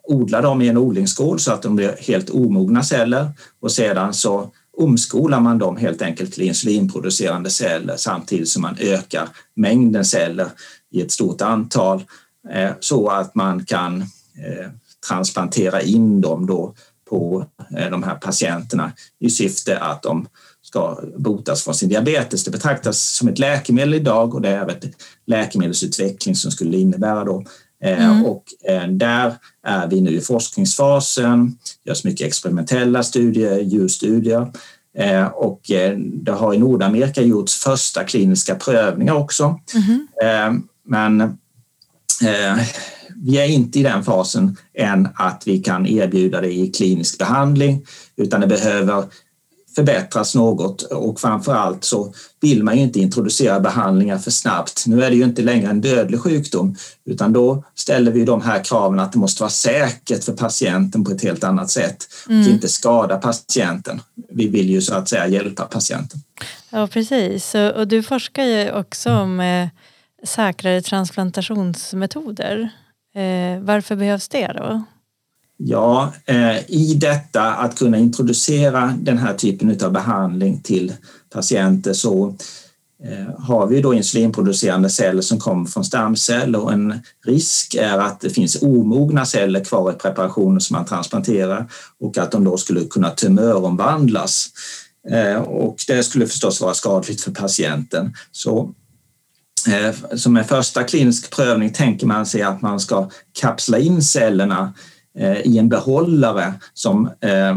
odlar 0.09 0.41
dem 0.41 0.61
i 0.61 0.67
en 0.67 0.77
odlingsskål 0.77 1.39
så 1.39 1.51
att 1.51 1.61
de 1.61 1.75
blir 1.75 1.95
helt 1.99 2.29
omogna 2.29 2.83
celler 2.83 3.31
och 3.61 3.71
sedan 3.71 4.13
så 4.13 4.51
omskolar 4.77 5.39
man 5.39 5.57
dem 5.57 5.77
helt 5.77 6.01
enkelt 6.01 6.33
till 6.33 6.43
insulinproducerande 6.43 7.49
celler 7.49 7.95
samtidigt 7.97 8.49
som 8.49 8.61
man 8.61 8.77
ökar 8.79 9.29
mängden 9.55 10.05
celler 10.05 10.47
i 10.91 11.01
ett 11.01 11.11
stort 11.11 11.41
antal 11.41 12.03
eh, 12.49 12.71
så 12.79 13.07
att 13.07 13.35
man 13.35 13.65
kan 13.65 14.01
eh, 14.01 14.69
transplantera 15.07 15.81
in 15.81 16.21
dem 16.21 16.45
då 16.45 16.73
på 17.09 17.45
eh, 17.77 17.89
de 17.89 18.03
här 18.03 18.15
patienterna 18.15 18.91
i 19.19 19.29
syfte 19.29 19.79
att 19.79 20.03
de 20.03 20.27
ska 20.61 20.99
botas 21.17 21.63
från 21.63 21.75
sin 21.75 21.89
diabetes. 21.89 22.43
Det 22.43 22.51
betraktas 22.51 22.99
som 22.99 23.27
ett 23.27 23.39
läkemedel 23.39 23.93
idag 23.93 24.35
och 24.35 24.41
det 24.41 24.49
är 24.49 24.67
ett 24.67 24.85
läkemedelsutveckling 25.27 26.35
som 26.35 26.51
skulle 26.51 26.77
innebära 26.77 27.23
då 27.23 27.43
Mm. 27.83 28.25
Och 28.25 28.43
där 28.89 29.33
är 29.63 29.87
vi 29.87 30.01
nu 30.01 30.11
i 30.11 30.21
forskningsfasen, 30.21 31.57
Det 31.83 31.89
görs 31.89 32.03
mycket 32.03 32.27
experimentella 32.27 33.03
studier, 33.03 33.59
djurstudier 33.59 34.51
Eh, 34.97 35.27
och 35.27 35.71
eh, 35.71 35.97
det 35.97 36.31
har 36.31 36.53
i 36.53 36.57
Nordamerika 36.57 37.21
gjorts 37.21 37.55
första 37.55 38.03
kliniska 38.03 38.55
prövningar 38.55 39.13
också. 39.13 39.59
Mm. 39.75 40.63
Men 40.85 41.37
vi 43.15 43.37
är 43.37 43.45
inte 43.45 43.79
i 43.79 43.83
den 43.83 44.03
fasen 44.03 44.57
än 44.73 45.07
att 45.15 45.43
vi 45.45 45.59
kan 45.59 45.87
erbjuda 45.87 46.41
det 46.41 46.53
i 46.53 46.71
klinisk 46.71 47.17
behandling 47.17 47.85
utan 48.15 48.41
det 48.41 48.47
behöver 48.47 49.03
förbättras 49.75 50.35
något 50.35 50.81
och 50.81 51.19
framför 51.19 51.53
allt 51.53 51.83
så 51.83 52.13
vill 52.41 52.63
man 52.63 52.77
ju 52.77 52.81
inte 52.81 52.99
introducera 52.99 53.59
behandlingar 53.59 54.17
för 54.17 54.31
snabbt. 54.31 54.83
Nu 54.87 55.03
är 55.03 55.09
det 55.09 55.15
ju 55.15 55.23
inte 55.23 55.41
längre 55.41 55.69
en 55.69 55.81
dödlig 55.81 56.19
sjukdom 56.19 56.75
utan 57.05 57.33
då 57.33 57.63
ställer 57.75 58.11
vi 58.11 58.25
de 58.25 58.41
här 58.41 58.63
kraven 58.63 58.99
att 58.99 59.11
det 59.11 59.19
måste 59.19 59.43
vara 59.43 59.49
säkert 59.49 60.23
för 60.23 60.33
patienten 60.33 61.03
på 61.03 61.11
ett 61.11 61.23
helt 61.23 61.43
annat 61.43 61.69
sätt 61.69 62.07
mm. 62.29 62.41
och 62.41 62.47
inte 62.47 62.67
skada 62.67 63.17
patienten. 63.17 64.01
Vi 64.29 64.47
vill 64.47 64.69
ju 64.69 64.81
så 64.81 64.93
att 64.93 65.09
säga 65.09 65.27
hjälpa 65.27 65.63
patienten. 65.63 66.19
Ja 66.69 66.87
precis 66.87 67.55
och 67.75 67.87
du 67.87 68.03
forskar 68.03 68.43
ju 68.43 68.71
också 68.71 69.11
om 69.11 69.39
eh, 69.39 69.67
säkrare 70.23 70.81
transplantationsmetoder. 70.81 72.69
Eh, 73.15 73.59
varför 73.61 73.95
behövs 73.95 74.27
det 74.27 74.53
då? 74.57 74.83
Ja, 75.61 76.13
eh, 76.25 76.57
i 76.67 76.97
detta 77.01 77.53
att 77.53 77.79
kunna 77.79 77.97
introducera 77.97 78.93
den 79.01 79.17
här 79.17 79.33
typen 79.33 79.83
av 79.83 79.91
behandling 79.91 80.59
till 80.59 80.93
patienter 81.33 81.93
så 81.93 82.35
eh, 83.03 83.39
har 83.39 83.67
vi 83.67 83.81
då 83.81 83.93
insulinproducerande 83.93 84.89
celler 84.89 85.21
som 85.21 85.39
kommer 85.39 85.69
från 85.69 85.85
stamceller 85.85 86.63
och 86.63 86.73
en 86.73 86.99
risk 87.25 87.75
är 87.75 87.97
att 87.97 88.21
det 88.21 88.29
finns 88.29 88.61
omogna 88.61 89.25
celler 89.25 89.63
kvar 89.63 89.91
i 89.91 89.95
preparationen 89.95 90.61
som 90.61 90.75
man 90.75 90.85
transplanterar 90.85 91.67
och 91.99 92.17
att 92.17 92.31
de 92.31 92.43
då 92.43 92.57
skulle 92.57 92.85
kunna 92.85 93.09
tumöromvandlas. 93.09 94.47
Eh, 95.09 95.41
och 95.41 95.75
det 95.87 96.03
skulle 96.03 96.27
förstås 96.27 96.61
vara 96.61 96.73
skadligt 96.73 97.21
för 97.21 97.31
patienten. 97.31 98.13
Så 98.31 98.73
som 100.15 100.37
en 100.37 100.45
första 100.45 100.83
klinisk 100.83 101.35
prövning 101.35 101.73
tänker 101.73 102.07
man 102.07 102.25
sig 102.25 102.41
att 102.41 102.61
man 102.61 102.79
ska 102.79 103.09
kapsla 103.39 103.79
in 103.79 104.03
cellerna 104.03 104.73
i 105.19 105.57
en 105.57 105.69
behållare 105.69 106.53
som 106.73 107.05
eh, 107.05 107.55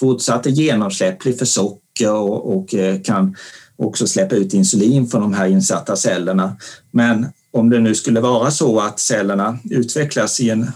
fortsatt 0.00 0.46
är 0.46 0.50
genomsläpplig 0.50 1.38
för 1.38 1.44
socker 1.44 2.12
och, 2.12 2.56
och 2.56 2.74
eh, 2.74 3.00
kan 3.00 3.36
också 3.76 4.06
släppa 4.06 4.34
ut 4.34 4.54
insulin 4.54 5.08
från 5.08 5.20
de 5.20 5.34
här 5.34 5.46
insatta 5.46 5.96
cellerna. 5.96 6.56
Men 6.90 7.26
om 7.52 7.70
det 7.70 7.80
nu 7.80 7.94
skulle 7.94 8.20
vara 8.20 8.50
så 8.50 8.80
att 8.80 9.00
cellerna 9.00 9.58
utvecklas 9.70 10.40
i 10.40 10.50
en 10.50 10.72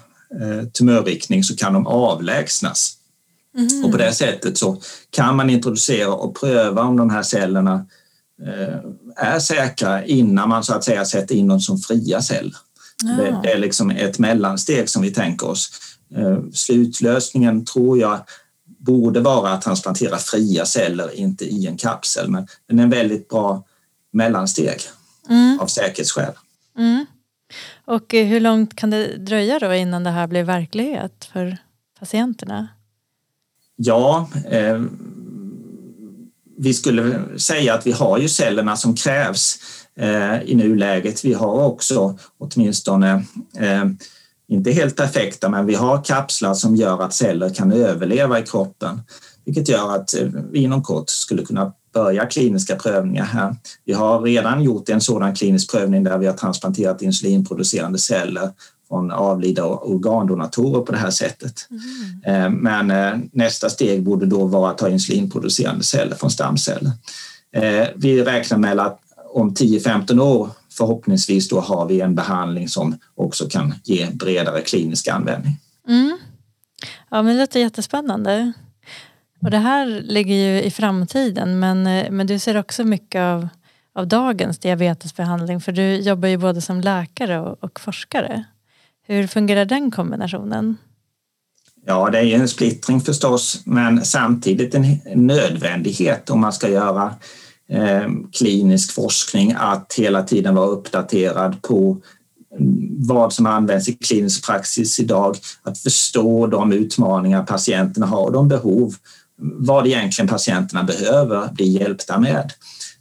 tumörriktning 0.72 1.44
så 1.44 1.56
kan 1.56 1.72
de 1.72 1.86
avlägsnas. 1.86 2.96
Mm. 3.58 3.84
Och 3.84 3.92
på 3.92 3.98
det 3.98 4.12
sättet 4.12 4.58
så 4.58 4.80
kan 5.10 5.36
man 5.36 5.50
introducera 5.50 6.12
och 6.12 6.40
pröva 6.40 6.82
om 6.82 6.96
de 6.96 7.10
här 7.10 7.22
cellerna 7.22 7.86
är 9.16 9.38
säkra 9.38 10.04
innan 10.04 10.48
man 10.48 10.64
så 10.64 10.74
att 10.74 10.84
säga 10.84 11.04
sätter 11.04 11.34
in 11.34 11.48
dem 11.48 11.60
som 11.60 11.78
fria 11.78 12.22
celler. 12.22 12.56
Ja. 13.02 13.40
Det 13.42 13.52
är 13.52 13.58
liksom 13.58 13.90
ett 13.90 14.18
mellansteg 14.18 14.88
som 14.88 15.02
vi 15.02 15.10
tänker 15.10 15.48
oss. 15.48 15.70
Eh, 16.16 16.38
slutlösningen 16.52 17.64
tror 17.64 17.98
jag 17.98 18.20
borde 18.64 19.20
vara 19.20 19.50
att 19.50 19.62
transplantera 19.62 20.18
fria 20.18 20.66
celler, 20.66 21.14
inte 21.14 21.44
i 21.44 21.66
en 21.66 21.76
kapsel. 21.76 22.30
Men 22.30 22.46
den 22.66 22.78
är 22.78 22.82
en 22.82 22.90
väldigt 22.90 23.28
bra 23.28 23.64
mellansteg 24.12 24.80
mm. 25.28 25.60
av 25.60 25.66
säkerhetsskäl. 25.66 26.32
Mm. 26.78 27.06
Och 27.84 28.14
eh, 28.14 28.26
hur 28.26 28.40
långt 28.40 28.76
kan 28.76 28.90
det 28.90 29.16
dröja 29.16 29.58
då 29.58 29.74
innan 29.74 30.04
det 30.04 30.10
här 30.10 30.26
blir 30.26 30.42
verklighet 30.42 31.30
för 31.32 31.56
patienterna? 31.98 32.68
Ja, 33.76 34.28
eh, 34.50 34.82
vi 36.58 36.74
skulle 36.74 37.20
säga 37.38 37.74
att 37.74 37.86
vi 37.86 37.92
har 37.92 38.18
ju 38.18 38.28
cellerna 38.28 38.76
som 38.76 38.96
krävs 38.96 39.58
eh, 39.96 40.42
i 40.42 40.54
nuläget. 40.54 41.24
Vi 41.24 41.32
har 41.32 41.64
också 41.64 42.18
åtminstone 42.38 43.24
eh, 43.58 43.84
inte 44.48 44.70
helt 44.70 44.96
perfekta, 44.96 45.48
men 45.48 45.66
vi 45.66 45.74
har 45.74 46.04
kapslar 46.04 46.54
som 46.54 46.76
gör 46.76 47.02
att 47.02 47.14
celler 47.14 47.50
kan 47.50 47.72
överleva 47.72 48.38
i 48.38 48.42
kroppen, 48.42 49.00
vilket 49.44 49.68
gör 49.68 49.94
att 49.94 50.14
eh, 50.14 50.28
vi 50.50 50.58
inom 50.58 50.82
kort 50.82 51.10
skulle 51.10 51.44
kunna 51.44 51.72
börja 51.94 52.26
kliniska 52.26 52.76
prövningar 52.76 53.24
här. 53.24 53.56
Vi 53.84 53.92
har 53.92 54.20
redan 54.20 54.62
gjort 54.62 54.88
en 54.88 55.00
sådan 55.00 55.34
klinisk 55.34 55.70
prövning 55.70 56.04
där 56.04 56.18
vi 56.18 56.26
har 56.26 56.34
transplanterat 56.34 57.02
insulinproducerande 57.02 57.98
celler 57.98 58.50
från 58.88 59.12
avlidna 59.12 59.64
organdonatorer 59.64 60.80
på 60.80 60.92
det 60.92 60.98
här 60.98 61.10
sättet. 61.10 61.68
Mm. 61.70 62.44
Eh, 62.44 62.60
men 62.60 62.90
eh, 62.90 63.20
nästa 63.32 63.70
steg 63.70 64.02
borde 64.02 64.26
då 64.26 64.44
vara 64.44 64.70
att 64.70 64.78
ta 64.78 64.88
insulinproducerande 64.88 65.84
celler 65.84 66.16
från 66.16 66.30
stamceller. 66.30 66.92
Vi 67.94 68.22
räknar 68.22 68.58
med 68.58 68.80
att 68.80 69.00
om 69.34 69.54
10-15 69.54 70.20
år 70.20 70.48
förhoppningsvis 70.76 71.48
då 71.48 71.60
har 71.60 71.86
vi 71.86 72.00
en 72.00 72.14
behandling 72.14 72.68
som 72.68 72.98
också 73.14 73.48
kan 73.48 73.74
ge 73.84 74.10
bredare 74.10 74.60
klinisk 74.60 75.08
användning. 75.08 75.56
Mm. 75.88 76.18
Ja, 77.10 77.22
men 77.22 77.34
det 77.34 77.40
låter 77.40 77.60
jättespännande. 77.60 78.52
Och 79.42 79.50
det 79.50 79.58
här 79.58 79.86
ligger 79.86 80.34
ju 80.34 80.62
i 80.62 80.70
framtiden 80.70 81.58
men, 81.58 81.82
men 82.16 82.26
du 82.26 82.38
ser 82.38 82.56
också 82.56 82.84
mycket 82.84 83.20
av, 83.20 83.48
av 83.94 84.08
dagens 84.08 84.58
diabetesbehandling 84.58 85.60
för 85.60 85.72
du 85.72 85.96
jobbar 85.96 86.28
ju 86.28 86.36
både 86.36 86.60
som 86.60 86.80
läkare 86.80 87.40
och, 87.40 87.64
och 87.64 87.80
forskare. 87.80 88.44
Hur 89.06 89.26
fungerar 89.26 89.64
den 89.64 89.90
kombinationen? 89.90 90.76
Ja, 91.86 92.10
det 92.10 92.18
är 92.18 92.22
ju 92.22 92.34
en 92.34 92.48
splittring 92.48 93.00
förstås, 93.00 93.62
men 93.64 94.04
samtidigt 94.04 94.74
en 94.74 95.00
nödvändighet 95.14 96.30
om 96.30 96.40
man 96.40 96.52
ska 96.52 96.68
göra 96.68 97.06
eh, 97.06 97.12
Eh, 97.68 98.08
klinisk 98.32 98.92
forskning 98.92 99.54
att 99.58 99.94
hela 99.98 100.22
tiden 100.22 100.54
vara 100.54 100.66
uppdaterad 100.66 101.62
på 101.62 102.00
vad 102.98 103.32
som 103.32 103.46
används 103.46 103.88
i 103.88 103.92
klinisk 103.92 104.46
praxis 104.46 105.00
idag, 105.00 105.36
att 105.62 105.78
förstå 105.78 106.46
de 106.46 106.72
utmaningar 106.72 107.42
patienterna 107.42 108.06
har 108.06 108.24
och 108.24 108.32
de 108.32 108.48
behov, 108.48 108.94
vad 109.36 109.86
egentligen 109.86 110.28
patienterna 110.28 110.82
behöver 110.82 111.52
bli 111.52 111.68
hjälpta 111.68 112.18
med. 112.18 112.52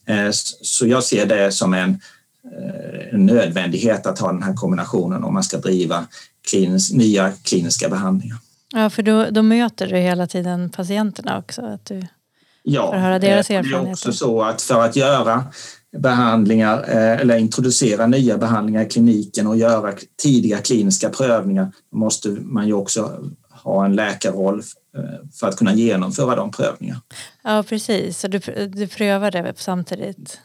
Eh, 0.05 0.29
så 0.61 0.87
jag 0.87 1.03
ser 1.03 1.25
det 1.25 1.51
som 1.51 1.73
en, 1.73 1.89
eh, 1.89 3.13
en 3.13 3.25
nödvändighet 3.25 4.05
att 4.05 4.19
ha 4.19 4.31
den 4.31 4.43
här 4.43 4.53
kombinationen 4.53 5.23
om 5.23 5.33
man 5.33 5.43
ska 5.43 5.57
driva 5.57 6.05
klinisk, 6.49 6.93
nya 6.93 7.31
kliniska 7.31 7.89
behandlingar. 7.89 8.37
Ja, 8.73 8.89
för 8.89 9.03
då, 9.03 9.25
då 9.31 9.41
möter 9.41 9.87
du 9.87 9.97
hela 9.97 10.27
tiden 10.27 10.69
patienterna 10.69 11.37
också? 11.37 11.61
Att 11.61 11.85
du 11.85 12.07
ja, 12.63 12.91
får 12.91 12.97
höra 12.97 13.19
deras 13.19 13.49
erfarenheter. 13.49 13.83
det 13.83 13.89
är 13.89 13.91
också 13.91 14.13
så 14.13 14.41
att 14.41 14.61
för 14.61 14.81
att 14.81 14.95
göra 14.95 15.43
behandlingar 15.97 16.85
eh, 16.87 17.21
eller 17.21 17.37
introducera 17.37 18.07
nya 18.07 18.37
behandlingar 18.37 18.81
i 18.81 18.89
kliniken 18.89 19.47
och 19.47 19.57
göra 19.57 19.93
tidiga 20.21 20.57
kliniska 20.57 21.09
prövningar 21.09 21.71
måste 21.91 22.29
man 22.29 22.67
ju 22.67 22.73
också 22.73 23.31
ha 23.49 23.85
en 23.85 23.95
läkarroll 23.95 24.59
eh, 24.97 25.29
för 25.39 25.47
att 25.47 25.57
kunna 25.57 25.73
genomföra 25.73 26.35
de 26.35 26.51
prövningarna. 26.51 27.01
Ja 27.43 27.63
precis, 27.63 28.19
så 28.19 28.27
du, 28.27 28.39
du 28.67 28.87
prövar 28.87 29.31
det 29.31 29.53
samtidigt? 29.57 30.39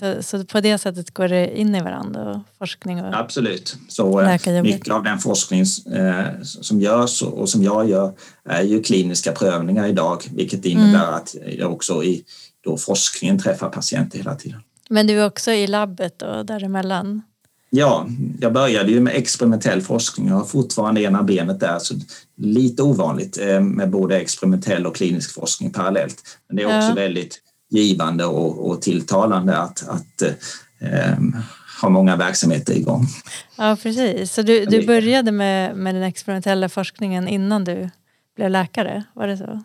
Så, 0.00 0.22
så, 0.22 0.44
på 0.44 0.60
det 0.60 0.78
sättet 0.78 1.14
går 1.14 1.28
det 1.28 1.58
in 1.58 1.74
i 1.74 1.82
varandra, 1.82 2.30
och 2.30 2.38
forskning 2.58 3.04
och 3.04 3.18
Absolut. 3.18 3.76
Så 3.88 4.20
eh, 4.20 4.62
mycket 4.62 4.94
av 4.94 5.04
den 5.04 5.18
forskning 5.18 5.60
eh, 5.94 6.24
som 6.42 6.80
görs 6.80 7.22
och 7.22 7.48
som 7.48 7.62
jag 7.62 7.88
gör 7.88 8.12
är 8.44 8.62
ju 8.62 8.82
kliniska 8.82 9.32
prövningar 9.32 9.86
idag, 9.86 10.22
vilket 10.34 10.64
innebär 10.64 11.08
mm. 11.08 11.14
att 11.14 11.34
jag 11.58 11.72
också 11.72 12.04
i 12.04 12.24
då 12.64 12.76
forskningen 12.76 13.38
träffar 13.38 13.68
patienter 13.68 14.18
hela 14.18 14.34
tiden. 14.34 14.60
Men 14.88 15.06
du 15.06 15.20
är 15.20 15.26
också 15.26 15.50
i 15.50 15.66
labbet 15.66 16.22
och 16.22 16.46
däremellan? 16.46 17.22
Ja, 17.70 18.06
jag 18.40 18.52
började 18.52 18.90
ju 18.92 19.00
med 19.00 19.16
experimentell 19.16 19.82
forskning. 19.82 20.28
Jag 20.28 20.34
har 20.34 20.44
fortfarande 20.44 21.02
ena 21.02 21.22
benet 21.22 21.60
där, 21.60 21.78
så 21.78 21.94
lite 22.36 22.82
ovanligt 22.82 23.38
eh, 23.38 23.60
med 23.60 23.90
både 23.90 24.20
experimentell 24.20 24.86
och 24.86 24.96
klinisk 24.96 25.34
forskning 25.34 25.72
parallellt. 25.72 26.22
Men 26.48 26.56
det 26.56 26.62
är 26.62 26.66
också 26.66 26.88
ja. 26.88 26.94
väldigt 26.94 27.40
givande 27.70 28.24
och, 28.24 28.70
och 28.70 28.82
tilltalande 28.82 29.58
att, 29.58 29.88
att 29.88 30.22
eh, 30.80 31.18
ha 31.82 31.88
många 31.88 32.16
verksamheter 32.16 32.74
igång. 32.74 33.06
Ja, 33.56 33.76
precis. 33.82 34.32
Så 34.32 34.42
du, 34.42 34.64
du 34.64 34.86
började 34.86 35.32
med, 35.32 35.76
med 35.76 35.94
den 35.94 36.02
experimentella 36.02 36.68
forskningen 36.68 37.28
innan 37.28 37.64
du 37.64 37.90
blev 38.36 38.50
läkare, 38.50 39.04
var 39.14 39.26
det 39.26 39.36
så? 39.36 39.62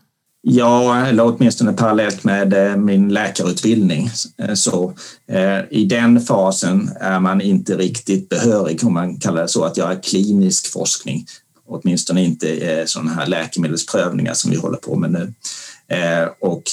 Ja, 0.47 1.05
eller 1.05 1.25
åtminstone 1.25 1.74
parallellt 1.74 2.24
med 2.24 2.53
eh, 2.53 2.75
min 2.75 3.09
läkarutbildning. 3.09 4.09
Eh, 4.38 4.53
så 4.53 4.93
eh, 5.27 5.59
i 5.69 5.85
den 5.85 6.21
fasen 6.21 6.89
är 7.00 7.19
man 7.19 7.41
inte 7.41 7.77
riktigt 7.77 8.29
behörig, 8.29 8.83
om 8.83 8.94
man 8.94 9.20
kallar 9.20 9.41
det 9.41 9.48
så, 9.48 9.63
att 9.63 9.77
göra 9.77 9.96
klinisk 9.96 10.72
forskning. 10.72 11.25
Åtminstone 11.68 12.24
inte 12.24 12.83
sådana 12.85 13.13
här 13.13 13.27
läkemedelsprövningar 13.27 14.33
som 14.33 14.51
vi 14.51 14.57
håller 14.57 14.77
på 14.77 14.96
med 14.96 15.11
nu. 15.11 15.33
Och 16.39 16.63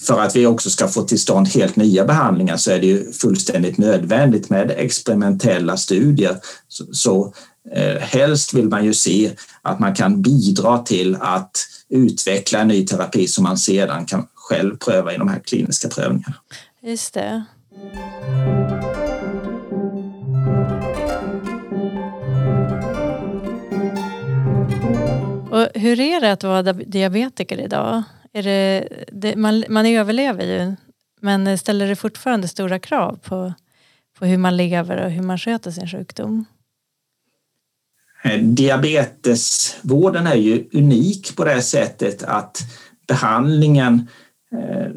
för 0.00 0.20
att 0.20 0.36
vi 0.36 0.46
också 0.46 0.70
ska 0.70 0.88
få 0.88 1.02
till 1.02 1.20
stånd 1.20 1.48
helt 1.48 1.76
nya 1.76 2.04
behandlingar 2.04 2.56
så 2.56 2.70
är 2.70 2.80
det 2.80 2.86
ju 2.86 3.12
fullständigt 3.12 3.78
nödvändigt 3.78 4.50
med 4.50 4.70
experimentella 4.70 5.76
studier. 5.76 6.36
Så, 6.68 6.84
så 6.92 7.34
eh, 7.72 8.00
helst 8.00 8.54
vill 8.54 8.68
man 8.68 8.84
ju 8.84 8.94
se 8.94 9.30
att 9.62 9.78
man 9.78 9.94
kan 9.94 10.22
bidra 10.22 10.78
till 10.78 11.16
att 11.20 11.56
utveckla 11.88 12.58
en 12.58 12.68
ny 12.68 12.86
terapi 12.86 13.26
som 13.26 13.44
man 13.44 13.58
sedan 13.58 14.06
kan 14.06 14.26
själv 14.34 14.76
pröva 14.76 15.14
i 15.14 15.16
de 15.16 15.28
här 15.28 15.40
kliniska 15.40 15.88
prövningarna. 15.88 16.36
Just 16.82 17.14
det. 17.14 17.44
Och 25.50 25.68
hur 25.74 26.00
är 26.00 26.20
det 26.20 26.32
att 26.32 26.44
vara 26.44 26.72
diabetiker 26.72 27.60
idag? 27.60 28.02
Är 28.32 28.42
det, 28.42 28.88
det, 29.12 29.36
man, 29.36 29.64
man 29.68 29.86
överlever 29.86 30.44
ju 30.44 30.76
men 31.22 31.58
ställer 31.58 31.88
det 31.88 31.96
fortfarande 31.96 32.48
stora 32.48 32.78
krav 32.78 33.18
på, 33.22 33.52
på 34.18 34.26
hur 34.26 34.38
man 34.38 34.56
lever 34.56 35.04
och 35.04 35.10
hur 35.10 35.22
man 35.22 35.38
sköter 35.38 35.70
sin 35.70 35.88
sjukdom? 35.88 36.44
Eh, 38.24 38.40
diabetesvården 38.40 40.26
är 40.26 40.34
ju 40.34 40.68
unik 40.72 41.36
på 41.36 41.44
det 41.44 41.62
sättet 41.62 42.22
att 42.22 42.58
behandlingen 43.08 44.08
eh, 44.52 44.90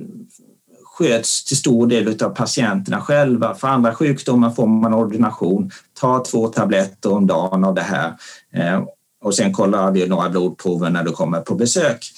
sköts 0.83 1.45
till 1.45 1.57
stor 1.57 1.87
del 1.87 2.23
av 2.23 2.29
patienterna 2.29 3.01
själva. 3.01 3.55
För 3.55 3.67
andra 3.67 3.95
sjukdomar 3.95 4.49
får 4.49 4.67
man 4.67 4.93
ordination, 4.93 5.71
ta 5.93 6.23
två 6.23 6.47
tabletter 6.47 7.13
om 7.13 7.27
dagen 7.27 7.63
av 7.63 7.75
det 7.75 7.81
här 7.81 8.13
eh, 8.53 8.83
och 9.21 9.35
sen 9.35 9.53
kollar 9.53 9.91
vi 9.91 10.07
några 10.07 10.29
blodprover 10.29 10.89
när 10.89 11.03
du 11.03 11.11
kommer 11.11 11.41
på 11.41 11.55
besök 11.55 12.11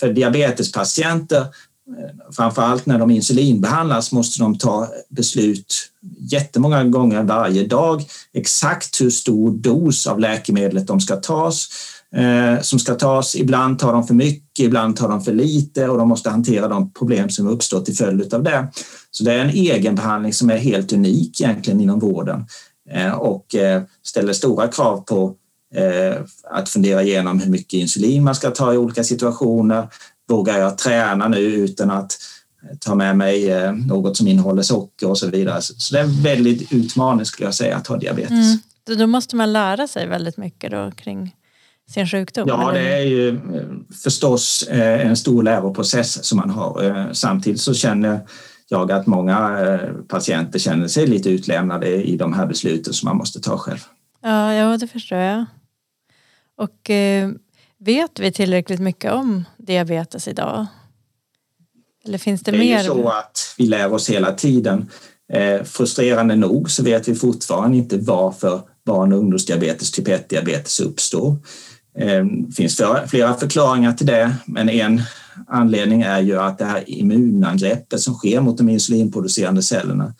för 0.00 0.12
diabetespatienter, 0.12 1.40
eh, 1.40 2.32
framför 2.36 2.62
allt 2.62 2.86
när 2.86 2.98
de 2.98 3.10
insulinbehandlas, 3.10 4.12
måste 4.12 4.42
de 4.42 4.58
ta 4.58 4.88
beslut 5.08 5.74
jättemånga 6.18 6.84
gånger 6.84 7.22
varje 7.22 7.66
dag 7.66 8.02
exakt 8.32 9.00
hur 9.00 9.10
stor 9.10 9.50
dos 9.50 10.06
av 10.06 10.20
läkemedlet 10.20 10.86
de 10.86 11.00
ska 11.00 11.16
tas 11.16 11.68
eh, 12.16 12.60
som 12.60 12.78
ska 12.78 12.94
tas. 12.94 13.36
Ibland 13.36 13.78
tar 13.78 13.92
de 13.92 14.06
för 14.06 14.14
mycket, 14.14 14.64
ibland 14.64 14.96
tar 14.96 15.08
de 15.08 15.24
för 15.24 15.32
lite 15.32 15.88
och 15.88 15.98
de 15.98 16.08
måste 16.08 16.30
hantera 16.30 16.68
de 16.68 16.92
problem 16.92 17.30
som 17.30 17.48
uppstår 17.48 17.80
till 17.80 17.96
följd 17.96 18.34
av 18.34 18.42
det. 18.42 18.68
Så 19.10 19.24
det 19.24 19.32
är 19.32 19.38
en 19.38 19.50
egenbehandling 19.50 20.32
som 20.32 20.50
är 20.50 20.56
helt 20.56 20.92
unik 20.92 21.40
egentligen 21.40 21.80
inom 21.80 21.98
vården 21.98 22.46
eh, 22.90 23.12
och 23.12 23.54
ställer 24.02 24.32
stora 24.32 24.68
krav 24.68 25.00
på 25.00 25.34
att 26.50 26.68
fundera 26.68 27.02
igenom 27.02 27.40
hur 27.40 27.50
mycket 27.50 27.72
insulin 27.72 28.24
man 28.24 28.34
ska 28.34 28.50
ta 28.50 28.74
i 28.74 28.76
olika 28.76 29.04
situationer. 29.04 29.88
Vågar 30.28 30.58
jag 30.58 30.78
träna 30.78 31.28
nu 31.28 31.38
utan 31.38 31.90
att 31.90 32.18
ta 32.80 32.94
med 32.94 33.16
mig 33.16 33.50
eh, 33.50 33.72
något 33.72 34.16
som 34.16 34.28
innehåller 34.28 34.62
socker 34.62 35.08
och 35.08 35.18
så 35.18 35.26
vidare. 35.26 35.62
Så 35.62 35.94
det 35.94 36.00
är 36.00 36.04
en 36.04 36.22
väldigt 36.22 36.72
utmaning 36.72 37.26
skulle 37.26 37.46
jag 37.46 37.54
säga 37.54 37.76
att 37.76 37.86
ha 37.86 37.96
diabetes. 37.96 38.30
Mm. 38.30 38.98
Då 38.98 39.06
måste 39.06 39.36
man 39.36 39.52
lära 39.52 39.86
sig 39.86 40.06
väldigt 40.06 40.36
mycket 40.36 40.70
då 40.70 40.90
kring 40.96 41.36
sin 41.90 42.06
sjukdom? 42.06 42.48
Ja, 42.48 42.70
det 42.72 42.92
är 42.94 43.06
ju 43.06 43.28
eh, 43.28 43.62
förstås 44.02 44.68
en 44.70 45.16
stor 45.16 45.42
läroprocess 45.42 46.24
som 46.24 46.38
man 46.38 46.50
har. 46.50 47.10
Samtidigt 47.12 47.60
så 47.60 47.74
känner 47.74 48.20
jag 48.68 48.92
att 48.92 49.06
många 49.06 49.78
patienter 50.08 50.58
känner 50.58 50.88
sig 50.88 51.06
lite 51.06 51.30
utlämnade 51.30 52.02
i 52.04 52.16
de 52.16 52.32
här 52.32 52.46
besluten 52.46 52.92
som 52.92 53.06
man 53.06 53.16
måste 53.16 53.40
ta 53.40 53.58
själv. 53.58 53.78
Ja, 54.22 54.54
ja 54.54 54.76
det 54.76 54.86
förstår 54.86 55.18
jag. 55.18 55.44
Och 56.60 56.90
eh, 56.90 57.30
vet 57.78 58.20
vi 58.20 58.32
tillräckligt 58.32 58.80
mycket 58.80 59.12
om 59.12 59.44
diabetes 59.58 60.28
idag? 60.28 60.66
Eller 62.04 62.18
finns 62.18 62.42
det, 62.42 62.50
det 62.50 62.58
mer? 62.58 62.66
Det 62.66 62.72
är 62.72 62.82
ju 62.82 62.88
så 62.88 63.08
att 63.08 63.54
vi 63.58 63.66
lär 63.66 63.92
oss 63.92 64.10
hela 64.10 64.32
tiden. 64.32 64.90
Eh, 65.32 65.62
frustrerande 65.62 66.36
nog 66.36 66.70
så 66.70 66.82
vet 66.82 67.08
vi 67.08 67.14
fortfarande 67.14 67.76
inte 67.76 67.98
varför 67.98 68.60
barn 68.86 69.12
och 69.12 69.18
ungdomsdiabetes, 69.18 69.90
typ 69.90 70.08
1-diabetes 70.08 70.80
uppstår. 70.80 71.36
Eh, 71.98 72.24
det 72.24 72.52
finns 72.56 72.80
flera 73.06 73.34
förklaringar 73.34 73.92
till 73.92 74.06
det, 74.06 74.34
men 74.46 74.68
en 74.68 75.02
anledning 75.48 76.02
är 76.02 76.20
ju 76.20 76.40
att 76.40 76.58
det 76.58 76.64
här 76.64 76.90
immunangreppet 76.90 78.00
som 78.00 78.14
sker 78.14 78.40
mot 78.40 78.58
de 78.58 78.68
insulinproducerande 78.68 79.62
cellerna 79.62 80.14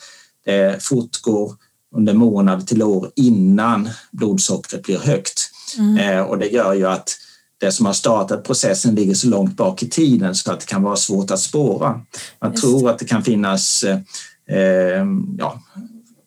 det 0.44 0.82
fortgår 0.82 1.54
under 1.96 2.14
månader 2.14 2.66
till 2.66 2.82
år 2.82 3.10
innan 3.16 3.88
blodsockret 4.10 4.82
blir 4.82 4.98
högt. 4.98 5.49
Mm. 5.78 5.98
Eh, 5.98 6.22
och 6.22 6.38
det 6.38 6.46
gör 6.46 6.74
ju 6.74 6.86
att 6.86 7.16
det 7.60 7.72
som 7.72 7.86
har 7.86 7.92
startat 7.92 8.44
processen 8.44 8.94
ligger 8.94 9.14
så 9.14 9.28
långt 9.28 9.56
bak 9.56 9.82
i 9.82 9.88
tiden 9.88 10.34
så 10.34 10.52
att 10.52 10.60
det 10.60 10.66
kan 10.66 10.82
vara 10.82 10.96
svårt 10.96 11.30
att 11.30 11.40
spåra. 11.40 12.00
Man 12.40 12.50
Just. 12.50 12.62
tror 12.62 12.90
att 12.90 12.98
det 12.98 13.04
kan 13.04 13.22
finnas 13.22 13.84
eh, 13.84 15.04
ja, 15.38 15.62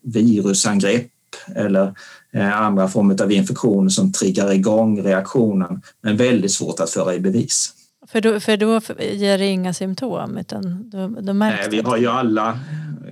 virusangrepp 0.04 1.10
eller 1.56 1.94
eh, 2.34 2.62
andra 2.62 2.88
former 2.88 3.22
av 3.24 3.32
infektioner 3.32 3.90
som 3.90 4.12
triggar 4.12 4.54
igång 4.54 5.02
reaktionen, 5.02 5.82
men 6.02 6.18
väldigt 6.18 6.52
svårt 6.52 6.80
att 6.80 6.90
föra 6.90 7.14
i 7.14 7.20
bevis. 7.20 7.74
För 8.08 8.22
då, 8.22 8.40
för 8.40 8.58
då 8.58 8.82
ger 9.00 9.38
det 9.38 9.46
inga 9.46 9.74
symptom 9.74 10.38
utan 10.38 10.90
då, 10.90 11.08
då 11.08 11.34
Nej, 11.34 11.68
vi 11.72 11.82
har 11.82 11.98
ju 11.98 12.08
alla, 12.08 12.60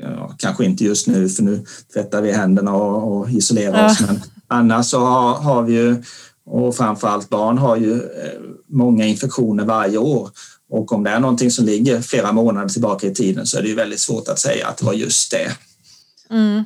ja, 0.02 0.36
kanske 0.38 0.65
inte 0.65 0.84
just 0.84 1.08
nu 1.08 1.30
för 1.30 1.44
nu 1.44 1.65
tvättar 1.94 2.22
vi 2.22 2.32
händerna 2.32 2.74
och, 2.74 3.17
och 3.17 3.30
isolerar 3.30 3.78
ja. 3.78 3.86
oss, 3.86 4.02
men 4.02 4.22
annars 4.52 4.86
så 4.86 5.00
har, 5.00 5.34
har 5.34 5.64
vi 5.64 5.74
ju 5.74 6.04
och 6.46 6.76
framförallt 6.76 7.30
barn 7.30 7.58
har 7.58 7.78
ju 7.78 7.94
eh, 7.94 8.40
många 8.68 9.06
infektioner 9.06 9.66
varje 9.66 9.98
år 9.98 10.30
och 10.70 10.92
om 10.92 11.04
det 11.04 11.10
är 11.10 11.20
någonting 11.20 11.52
som 11.52 11.66
ligger 11.66 12.02
flera 12.02 12.32
månader 12.32 12.70
tillbaka 12.70 13.08
i 13.08 13.14
tiden 13.14 13.46
så 13.46 13.58
är 13.58 13.62
det 13.62 13.68
ju 13.68 13.76
väldigt 13.76 14.00
svårt 14.00 14.28
att 14.28 14.40
säga 14.40 14.68
att 14.68 14.78
det 14.78 14.86
var 14.86 14.94
just 14.94 15.32
det 15.32 15.52
mm. 16.30 16.64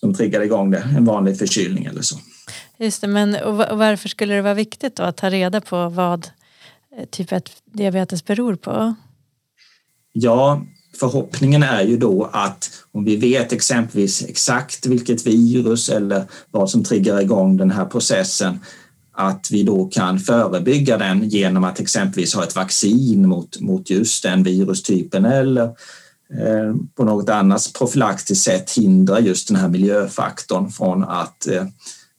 som 0.00 0.14
triggade 0.14 0.44
igång 0.44 0.70
det, 0.70 0.88
en 0.96 1.04
vanlig 1.04 1.38
förkylning 1.38 1.84
eller 1.84 2.02
så. 2.02 2.18
Just 2.78 3.00
det, 3.00 3.06
men 3.06 3.34
och 3.34 3.56
varför 3.56 4.08
skulle 4.08 4.34
det 4.34 4.42
vara 4.42 4.54
viktigt 4.54 4.96
då 4.96 5.02
att 5.02 5.16
ta 5.16 5.30
reda 5.30 5.60
på 5.60 5.88
vad 5.88 6.28
eh, 6.98 7.04
typ 7.10 7.32
1 7.32 7.50
diabetes 7.72 8.24
beror 8.24 8.54
på? 8.54 8.94
Ja, 10.12 10.62
förhoppningen 10.96 11.62
är 11.62 11.82
ju 11.82 11.96
då 11.96 12.30
att 12.32 12.70
om 12.92 13.04
vi 13.04 13.16
vet 13.16 13.52
exempelvis 13.52 14.24
exakt 14.28 14.86
vilket 14.86 15.26
virus 15.26 15.88
eller 15.88 16.24
vad 16.50 16.70
som 16.70 16.84
triggar 16.84 17.20
igång 17.20 17.56
den 17.56 17.70
här 17.70 17.84
processen 17.84 18.58
att 19.16 19.48
vi 19.50 19.62
då 19.62 19.84
kan 19.84 20.18
förebygga 20.18 20.98
den 20.98 21.28
genom 21.28 21.64
att 21.64 21.80
exempelvis 21.80 22.34
ha 22.34 22.44
ett 22.44 22.56
vaccin 22.56 23.28
mot, 23.28 23.60
mot 23.60 23.90
just 23.90 24.22
den 24.22 24.42
virustypen 24.42 25.24
eller 25.24 25.64
eh, 26.32 26.74
på 26.94 27.04
något 27.04 27.28
annat 27.28 27.70
profylaktiskt 27.78 28.44
sätt 28.44 28.70
hindra 28.70 29.20
just 29.20 29.48
den 29.48 29.56
här 29.56 29.68
miljöfaktorn 29.68 30.70
från 30.70 31.04
att 31.04 31.46
eh, 31.46 31.66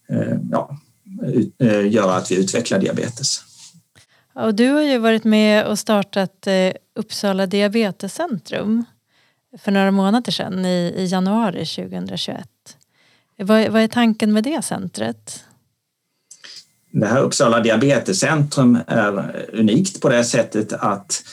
eh 0.10 0.38
ja, 0.52 0.78
ut, 1.24 1.56
eh, 1.60 1.92
göra 1.92 2.16
att 2.16 2.32
vi 2.32 2.36
utvecklar 2.36 2.80
diabetes. 2.80 3.45
Och 4.36 4.56
du 4.56 4.70
har 4.70 4.82
ju 4.82 4.98
varit 4.98 5.24
med 5.24 5.66
och 5.66 5.80
startat 5.80 6.48
eh, 6.48 6.72
Uppsala 6.96 7.46
diabetescentrum 7.46 8.84
för 9.58 9.72
några 9.72 9.92
månader 9.92 10.32
sedan 10.32 10.66
i, 10.66 10.94
i 10.98 11.06
januari 11.06 11.66
2021. 11.66 12.48
Vad, 13.38 13.70
vad 13.70 13.82
är 13.82 13.88
tanken 13.88 14.34
med 14.34 14.44
det 14.44 14.66
centret? 14.66 15.44
Det 16.92 17.06
här 17.06 17.22
Uppsala 17.22 17.60
diabetescentrum 17.60 18.78
är 18.88 19.46
unikt 19.54 20.02
på 20.02 20.10
det 20.10 20.24
sättet 20.24 20.74
att 20.74 21.24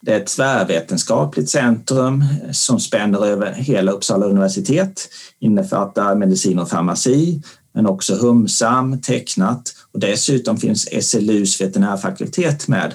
det 0.00 0.12
är 0.12 0.20
ett 0.20 0.26
tvärvetenskapligt 0.26 1.48
centrum 1.48 2.24
som 2.52 2.80
spänner 2.80 3.26
över 3.26 3.52
hela 3.52 3.92
Uppsala 3.92 4.26
universitet, 4.26 5.08
innefattar 5.38 6.14
medicin 6.14 6.58
och 6.58 6.68
farmaci, 6.68 7.42
men 7.72 7.86
också 7.86 8.14
Humsam, 8.14 9.00
tecknat 9.00 9.74
och 9.92 10.00
dessutom 10.00 10.56
finns 10.56 10.88
SLUs 11.00 11.60
veterinärfakultet 11.60 12.68
med. 12.68 12.94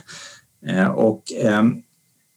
Eh, 0.67 0.87
och 0.87 1.23
ehm, 1.41 1.81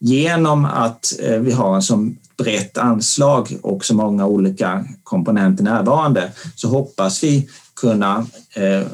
genom 0.00 0.64
att 0.64 1.20
eh, 1.20 1.38
vi 1.38 1.52
har 1.52 1.74
en 1.74 1.82
så 1.82 2.10
brett 2.38 2.78
anslag 2.78 3.58
och 3.62 3.84
så 3.84 3.94
många 3.94 4.26
olika 4.26 4.84
komponenter 5.02 5.64
närvarande 5.64 6.32
så 6.54 6.68
hoppas 6.68 7.24
vi 7.24 7.48
kunna 7.80 8.26
eh, 8.54 8.86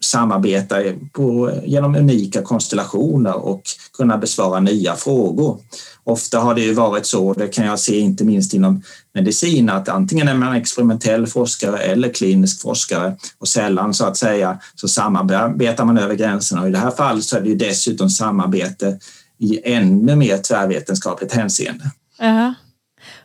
samarbeta 0.00 0.76
på, 1.12 1.50
genom 1.64 1.94
unika 1.94 2.42
konstellationer 2.42 3.36
och 3.36 3.62
kunna 3.96 4.18
besvara 4.18 4.60
nya 4.60 4.94
frågor. 4.94 5.60
Ofta 6.06 6.38
har 6.38 6.54
det 6.54 6.60
ju 6.60 6.72
varit 6.72 7.06
så, 7.06 7.28
och 7.28 7.38
det 7.38 7.48
kan 7.48 7.66
jag 7.66 7.78
se 7.78 7.98
inte 7.98 8.24
minst 8.24 8.54
inom 8.54 8.82
medicin, 9.14 9.70
att 9.70 9.88
antingen 9.88 10.28
är 10.28 10.34
man 10.34 10.56
experimentell 10.56 11.26
forskare 11.26 11.78
eller 11.78 12.08
klinisk 12.08 12.62
forskare 12.62 13.16
och 13.38 13.48
sällan 13.48 13.94
så 13.94 14.04
att 14.04 14.16
säga 14.16 14.58
så 14.74 14.88
samarbetar 14.88 15.84
man 15.84 15.98
över 15.98 16.14
gränserna 16.14 16.62
och 16.62 16.68
i 16.68 16.70
det 16.70 16.78
här 16.78 16.90
fallet 16.90 17.24
så 17.24 17.36
är 17.36 17.40
det 17.40 17.48
ju 17.48 17.54
dessutom 17.54 18.10
samarbete 18.10 18.98
i 19.38 19.72
ännu 19.72 20.16
mer 20.16 20.38
tvärvetenskapligt 20.38 21.32
hänseende. 21.32 21.84
Uh 22.22 22.50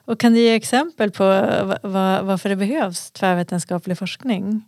Och 0.06 0.20
kan 0.20 0.34
du 0.34 0.40
ge 0.40 0.56
exempel 0.56 1.12
på 1.12 1.24
varför 2.24 2.50
det 2.50 2.56
behövs 2.56 3.12
tvärvetenskaplig 3.12 3.98
forskning? 3.98 4.64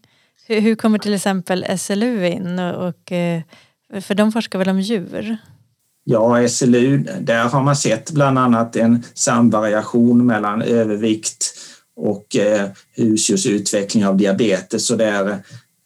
Hur 0.47 0.75
kommer 0.75 0.99
till 0.99 1.13
exempel 1.13 1.65
SLU 1.77 2.25
in? 2.25 2.59
Och, 2.59 3.11
eh, 3.11 3.41
för 4.01 4.15
de 4.15 4.31
forskar 4.31 4.59
väl 4.59 4.69
om 4.69 4.81
djur? 4.81 5.37
Ja, 6.03 6.47
SLU, 6.49 6.97
där 7.21 7.43
har 7.43 7.63
man 7.63 7.75
sett 7.75 8.11
bland 8.11 8.39
annat 8.39 8.75
en 8.75 9.03
samvariation 9.13 10.25
mellan 10.25 10.61
övervikt 10.61 11.53
och 11.95 12.35
eh, 12.35 12.69
husdjursutveckling 12.95 14.05
av 14.05 14.17
diabetes. 14.17 14.85
Så 14.85 14.95
det 14.95 15.05
är 15.05 15.29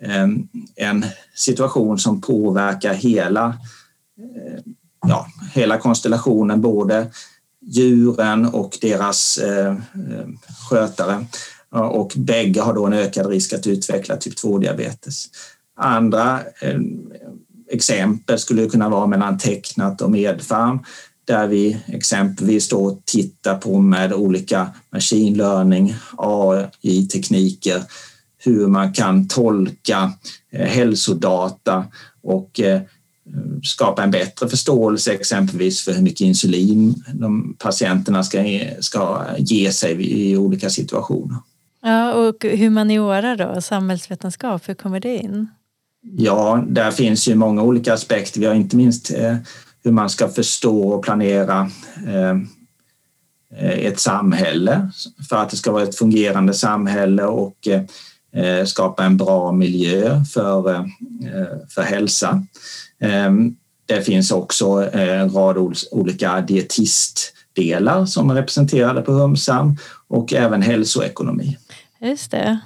eh, 0.03 0.27
en 0.75 1.05
situation 1.35 1.99
som 1.99 2.21
påverkar 2.21 2.93
hela, 2.93 3.45
eh, 4.17 4.59
ja, 5.07 5.27
hela 5.53 5.77
konstellationen, 5.77 6.61
både 6.61 7.07
djuren 7.61 8.45
och 8.45 8.77
deras 8.81 9.37
eh, 9.37 9.75
skötare 10.69 11.25
och 11.69 12.13
bägge 12.15 12.61
har 12.61 12.73
då 12.73 12.85
en 12.85 12.93
ökad 12.93 13.25
risk 13.25 13.53
att 13.53 13.67
utveckla 13.67 14.17
typ 14.17 14.33
2-diabetes. 14.33 15.25
Andra 15.75 16.39
eh, 16.61 16.79
exempel 17.69 18.39
skulle 18.39 18.69
kunna 18.69 18.89
vara 18.89 19.07
mellan 19.07 19.37
tecknat 19.37 20.01
och 20.01 20.11
medfarm 20.11 20.79
där 21.25 21.47
vi 21.47 21.77
exempelvis 21.87 22.69
då 22.69 23.01
tittar 23.05 23.57
på 23.57 23.79
med 23.79 24.13
olika 24.13 24.67
machine 24.89 25.37
learning, 25.37 25.95
AI-tekniker, 26.17 27.83
hur 28.37 28.67
man 28.67 28.93
kan 28.93 29.27
tolka 29.27 30.13
eh, 30.51 30.67
hälsodata 30.67 31.85
och 32.23 32.59
eh, 32.59 32.81
skapa 33.63 34.03
en 34.03 34.11
bättre 34.11 34.49
förståelse 34.49 35.13
exempelvis 35.13 35.85
för 35.85 35.91
hur 35.91 36.01
mycket 36.01 36.21
insulin 36.21 37.03
de 37.13 37.55
patienterna 37.59 38.23
ska, 38.23 38.59
ska 38.79 39.25
ge 39.37 39.71
sig 39.71 40.01
i 40.01 40.37
olika 40.37 40.69
situationer. 40.69 41.37
Ja, 41.81 42.13
och 42.13 42.43
humaniora 42.43 43.35
då, 43.35 43.61
samhällsvetenskap, 43.61 44.69
hur 44.69 44.73
kommer 44.73 44.99
det 44.99 45.17
in? 45.17 45.47
Ja, 46.01 46.63
där 46.67 46.91
finns 46.91 47.27
ju 47.27 47.35
många 47.35 47.61
olika 47.61 47.93
aspekter. 47.93 48.39
Vi 48.39 48.45
har 48.45 48.53
inte 48.53 48.75
minst 48.75 49.13
eh, 49.13 49.35
hur 49.83 49.91
man 49.91 50.09
ska 50.09 50.27
förstå 50.29 50.89
och 50.89 51.03
planera 51.03 51.71
eh, 52.07 52.37
eh, 53.59 53.85
ett 53.85 53.99
samhälle 53.99 54.91
för 55.29 55.35
att 55.35 55.49
det 55.49 55.57
ska 55.57 55.71
vara 55.71 55.83
ett 55.83 55.97
fungerande 55.97 56.53
samhälle 56.53 57.23
och 57.23 57.67
skapa 58.65 59.05
en 59.05 59.17
bra 59.17 59.51
miljö 59.51 60.23
för, 60.33 60.89
för 61.69 61.81
hälsa. 61.81 62.43
Ehm, 62.99 63.55
det 63.85 64.01
finns 64.01 64.31
också 64.31 64.89
en 64.93 65.29
rad 65.29 65.57
olika 65.91 66.41
dietistdelar 66.41 68.05
som 68.05 68.29
är 68.29 68.35
representerade 68.35 69.01
på 69.01 69.11
Humsam 69.11 69.77
och 70.07 70.33
även 70.33 70.61
hälsoekonomi. 70.61 71.57
Just 72.01 72.31
det. 72.31 72.59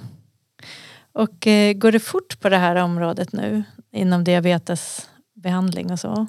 Och 1.12 1.46
eh, 1.46 1.72
går 1.72 1.92
det 1.92 2.00
fort 2.00 2.40
på 2.40 2.48
det 2.48 2.56
här 2.56 2.76
området 2.76 3.32
nu 3.32 3.62
inom 3.92 4.24
diabetesbehandling 4.24 5.92
och 5.92 6.00
så? 6.00 6.26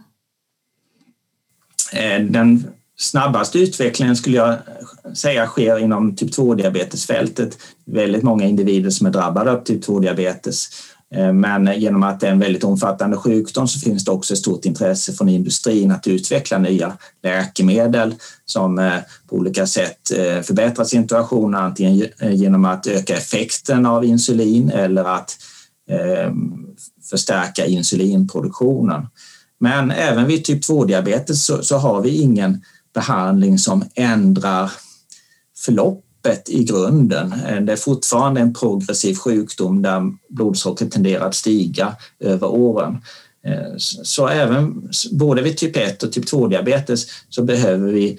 Eh, 1.94 2.22
den 2.22 2.68
snabbaste 2.98 3.60
utvecklingen 3.60 4.16
skulle 4.16 4.38
jag 4.38 4.58
säga 5.16 5.48
sker 5.48 5.78
inom 5.78 6.16
typ 6.16 6.32
2-diabetesfältet. 6.32 7.58
Väldigt 7.86 8.24
många 8.24 8.46
individer 8.46 8.90
som 8.90 9.08
är 9.08 9.12
drabbade 9.12 9.52
av 9.52 9.64
typ 9.64 9.88
2-diabetes 9.88 10.70
Eh, 11.14 11.34
men 11.34 11.80
genom 11.80 12.04
att 12.04 12.20
det 12.20 12.28
är 12.28 12.32
en 12.32 12.40
väldigt 12.40 12.64
omfattande 12.64 13.18
sjukdom 13.18 13.68
så 13.68 13.80
finns 13.80 14.06
det 14.06 14.12
också 14.12 14.34
ett 14.34 14.40
stort 14.40 14.66
intresse 14.66 15.14
från 15.14 15.30
industrin 15.30 15.92
att 15.92 16.08
utveckla 16.08 16.58
nya 16.58 16.98
läkemedel 17.24 18.16
som 18.46 18.80
eh, 18.80 19.00
på 19.30 19.36
olika 19.36 19.68
sätt 19.68 20.12
eh, 20.12 20.42
förbättrar 20.42 20.86
situationen, 20.86 21.62
antingen 21.62 22.08
genom 22.22 22.66
att 22.66 22.88
öka 22.88 23.18
effekten 23.18 23.86
av 23.86 24.06
insulin 24.06 24.70
eller 24.70 25.04
att 25.04 25.38
förstärka 27.10 27.66
insulinproduktionen. 27.66 29.08
Men 29.60 29.92
även 29.92 30.28
vid 30.28 30.46
typ 30.46 30.64
2-diabetes 30.64 31.52
så 31.62 31.78
har 31.78 32.02
vi 32.02 32.22
ingen 32.22 32.62
behandling 32.94 33.58
som 33.58 33.86
ändrar 33.96 34.72
förlopp 35.66 36.04
öppet 36.24 36.50
i 36.50 36.64
grunden. 36.64 37.34
Eh, 37.34 37.62
det 37.62 37.72
är 37.72 37.78
fortfarande 37.78 38.42
en 38.42 38.54
progressiv 38.54 39.16
sjukdom 39.16 39.82
där 39.82 40.02
blodsockret 40.30 40.92
tenderar 40.92 41.28
att 41.28 41.36
stiga 41.36 41.96
över 42.20 42.48
åren. 42.48 43.02
Eh, 43.46 43.74
så 43.78 44.28
även 44.28 44.90
både 45.12 45.42
vid 45.42 45.58
typ 45.58 45.78
1 45.78 46.04
och 46.04 46.12
typ 46.12 46.26
2-diabetes 46.26 47.08
så 47.30 47.44
behöver 47.44 47.92
vi 47.92 48.18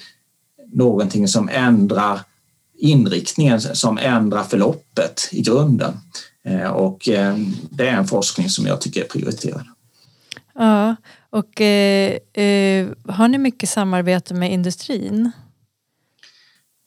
någonting 0.73 1.29
som 1.29 1.49
ändrar 1.49 2.21
inriktningen, 2.79 3.61
som 3.61 3.99
ändrar 3.99 4.43
förloppet 4.43 5.29
i 5.33 5.43
grunden. 5.43 5.93
Eh, 6.45 6.71
och 6.71 6.99
det 7.71 7.89
är 7.89 7.97
en 7.97 8.07
forskning 8.07 8.49
som 8.49 8.67
jag 8.67 8.81
tycker 8.81 9.01
är 9.01 9.09
prioriterad. 9.09 9.67
Ja, 10.55 10.97
och 11.31 11.61
eh, 11.61 12.89
har 13.09 13.29
ni 13.29 13.39
mycket 13.39 13.69
samarbete 13.69 14.35
med 14.35 14.53
industrin? 14.53 15.33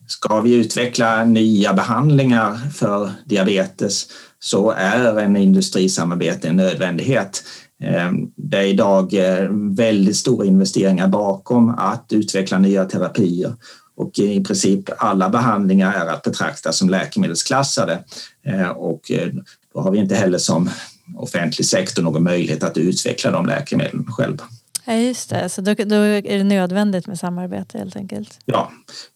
Ska 0.08 0.40
vi 0.40 0.54
utveckla 0.54 1.24
nya 1.24 1.72
behandlingar 1.72 2.56
för 2.74 3.12
diabetes 3.24 4.06
så 4.38 4.70
är 4.70 5.18
en 5.18 5.36
industrisamarbete 5.36 6.48
en 6.48 6.56
nödvändighet. 6.56 7.42
Ehm, 7.82 8.30
det 8.36 8.58
är 8.58 8.62
idag 8.62 9.14
eh, 9.14 9.50
väldigt 9.76 10.16
stora 10.16 10.46
investeringar 10.46 11.08
bakom 11.08 11.68
att 11.68 12.06
utveckla 12.10 12.58
nya 12.58 12.84
terapier 12.84 13.54
och 13.96 14.18
i 14.18 14.44
princip 14.44 14.90
alla 14.98 15.28
behandlingar 15.28 15.92
är 15.94 16.06
att 16.06 16.22
betrakta 16.22 16.72
som 16.72 16.90
läkemedelsklassade 16.90 18.04
ehm, 18.44 18.70
och 18.70 19.10
eh, 19.10 19.28
då 19.74 19.80
har 19.80 19.90
vi 19.90 19.98
inte 19.98 20.14
heller 20.14 20.38
som 20.38 20.70
offentlig 21.16 21.66
sektor 21.66 22.02
någon 22.02 22.22
möjlighet 22.22 22.62
att 22.62 22.78
utveckla 22.78 23.30
de 23.30 23.46
läkemedlen 23.46 24.04
själva. 24.04 24.44
Ja, 24.88 24.94
just 24.94 25.30
det. 25.30 25.48
Så 25.48 25.60
då, 25.60 25.74
då, 25.74 25.96
är 25.96 26.38
det 26.38 26.44
nödvändigt 26.44 27.06
med 27.06 27.18
samarbete 27.18 27.78
helt 27.78 27.96
enkelt? 27.96 28.38
Ja, 28.44 28.72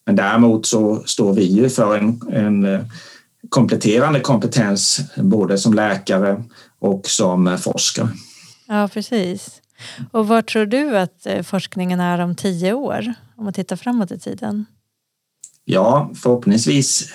men 0.07 0.17
däremot 0.17 0.67
så 0.67 1.03
står 1.07 1.35
vi 1.35 1.45
ju 1.45 1.69
för 1.69 1.97
en, 1.97 2.21
en 2.33 2.89
kompletterande 3.49 4.21
kompetens 4.21 5.01
både 5.17 5.59
som 5.59 5.75
läkare 5.75 6.45
och 6.79 7.07
som 7.07 7.59
forskare. 7.59 8.09
Ja, 8.69 8.89
precis. 8.89 9.63
Och 10.11 10.29
var 10.29 10.43
tror 10.43 10.67
du 10.67 10.99
att 10.99 11.27
eh, 11.27 11.43
forskningen 11.43 12.01
är 12.01 12.19
om 12.19 12.35
tio 12.35 12.73
år? 12.73 13.15
Om 13.37 13.45
man 13.45 13.53
tittar 13.53 13.77
framåt 13.77 14.13
i 14.13 14.19
tiden? 14.19 14.67
Ja, 15.65 16.11
förhoppningsvis 16.23 17.13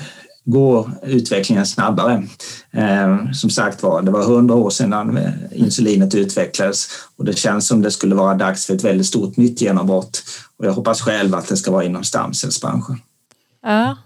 går 0.49 0.91
utvecklingen 1.03 1.65
snabbare. 1.65 2.23
Eh, 2.71 3.31
som 3.31 3.49
sagt 3.49 3.83
var, 3.83 4.01
det 4.01 4.11
var 4.11 4.23
hundra 4.23 4.55
år 4.55 4.69
sedan 4.69 5.19
insulinet 5.51 6.15
utvecklades 6.15 6.87
och 7.17 7.25
det 7.25 7.37
känns 7.37 7.67
som 7.67 7.81
det 7.81 7.91
skulle 7.91 8.15
vara 8.15 8.33
dags 8.33 8.65
för 8.65 8.75
ett 8.75 8.83
väldigt 8.83 9.07
stort 9.07 9.37
nytt 9.37 9.61
genombrott. 9.61 10.23
Och 10.57 10.65
jag 10.65 10.73
hoppas 10.73 11.01
själv 11.01 11.35
att 11.35 11.47
det 11.47 11.57
ska 11.57 11.71
vara 11.71 11.83
inom 11.83 12.03
stamcellsbranschen. 12.03 13.01
Ja. 13.63 13.97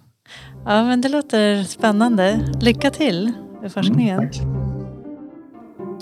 ja, 0.65 0.83
men 0.83 1.01
det 1.01 1.09
låter 1.09 1.63
spännande. 1.63 2.53
Lycka 2.61 2.91
till 2.91 3.31
med 3.61 3.71
forskningen. 3.71 4.19
Mm. 4.19 4.61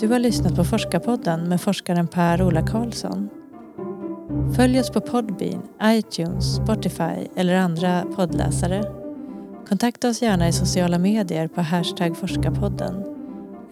Du 0.00 0.08
har 0.08 0.18
lyssnat 0.18 0.56
på 0.56 0.64
Forskarpodden 0.64 1.48
med 1.48 1.60
forskaren 1.60 2.08
Per-Ola 2.08 2.66
Karlsson. 2.66 3.28
Följ 4.56 4.80
oss 4.80 4.90
på 4.90 5.00
Podbean, 5.00 5.62
iTunes, 5.84 6.54
Spotify 6.54 7.28
eller 7.36 7.54
andra 7.54 8.02
poddläsare. 8.16 8.99
Kontakta 9.70 10.08
oss 10.08 10.22
gärna 10.22 10.48
i 10.48 10.52
sociala 10.52 10.98
medier 10.98 11.48
på 11.48 11.60
hashtag 11.60 12.16
forskarpodden 12.16 13.04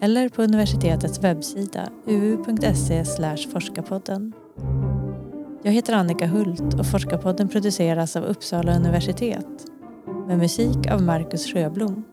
eller 0.01 0.29
på 0.29 0.43
universitetets 0.43 1.23
webbsida 1.23 1.89
uu.se 2.05 3.05
forskarpodden. 3.53 4.33
Jag 5.63 5.71
heter 5.71 5.93
Annika 5.93 6.27
Hult 6.27 6.73
och 6.73 6.85
Forskarpodden 6.85 7.49
produceras 7.49 8.15
av 8.15 8.23
Uppsala 8.23 8.75
universitet 8.75 9.65
med 10.27 10.37
musik 10.37 10.87
av 10.91 11.01
Marcus 11.01 11.53
Sjöblom. 11.53 12.03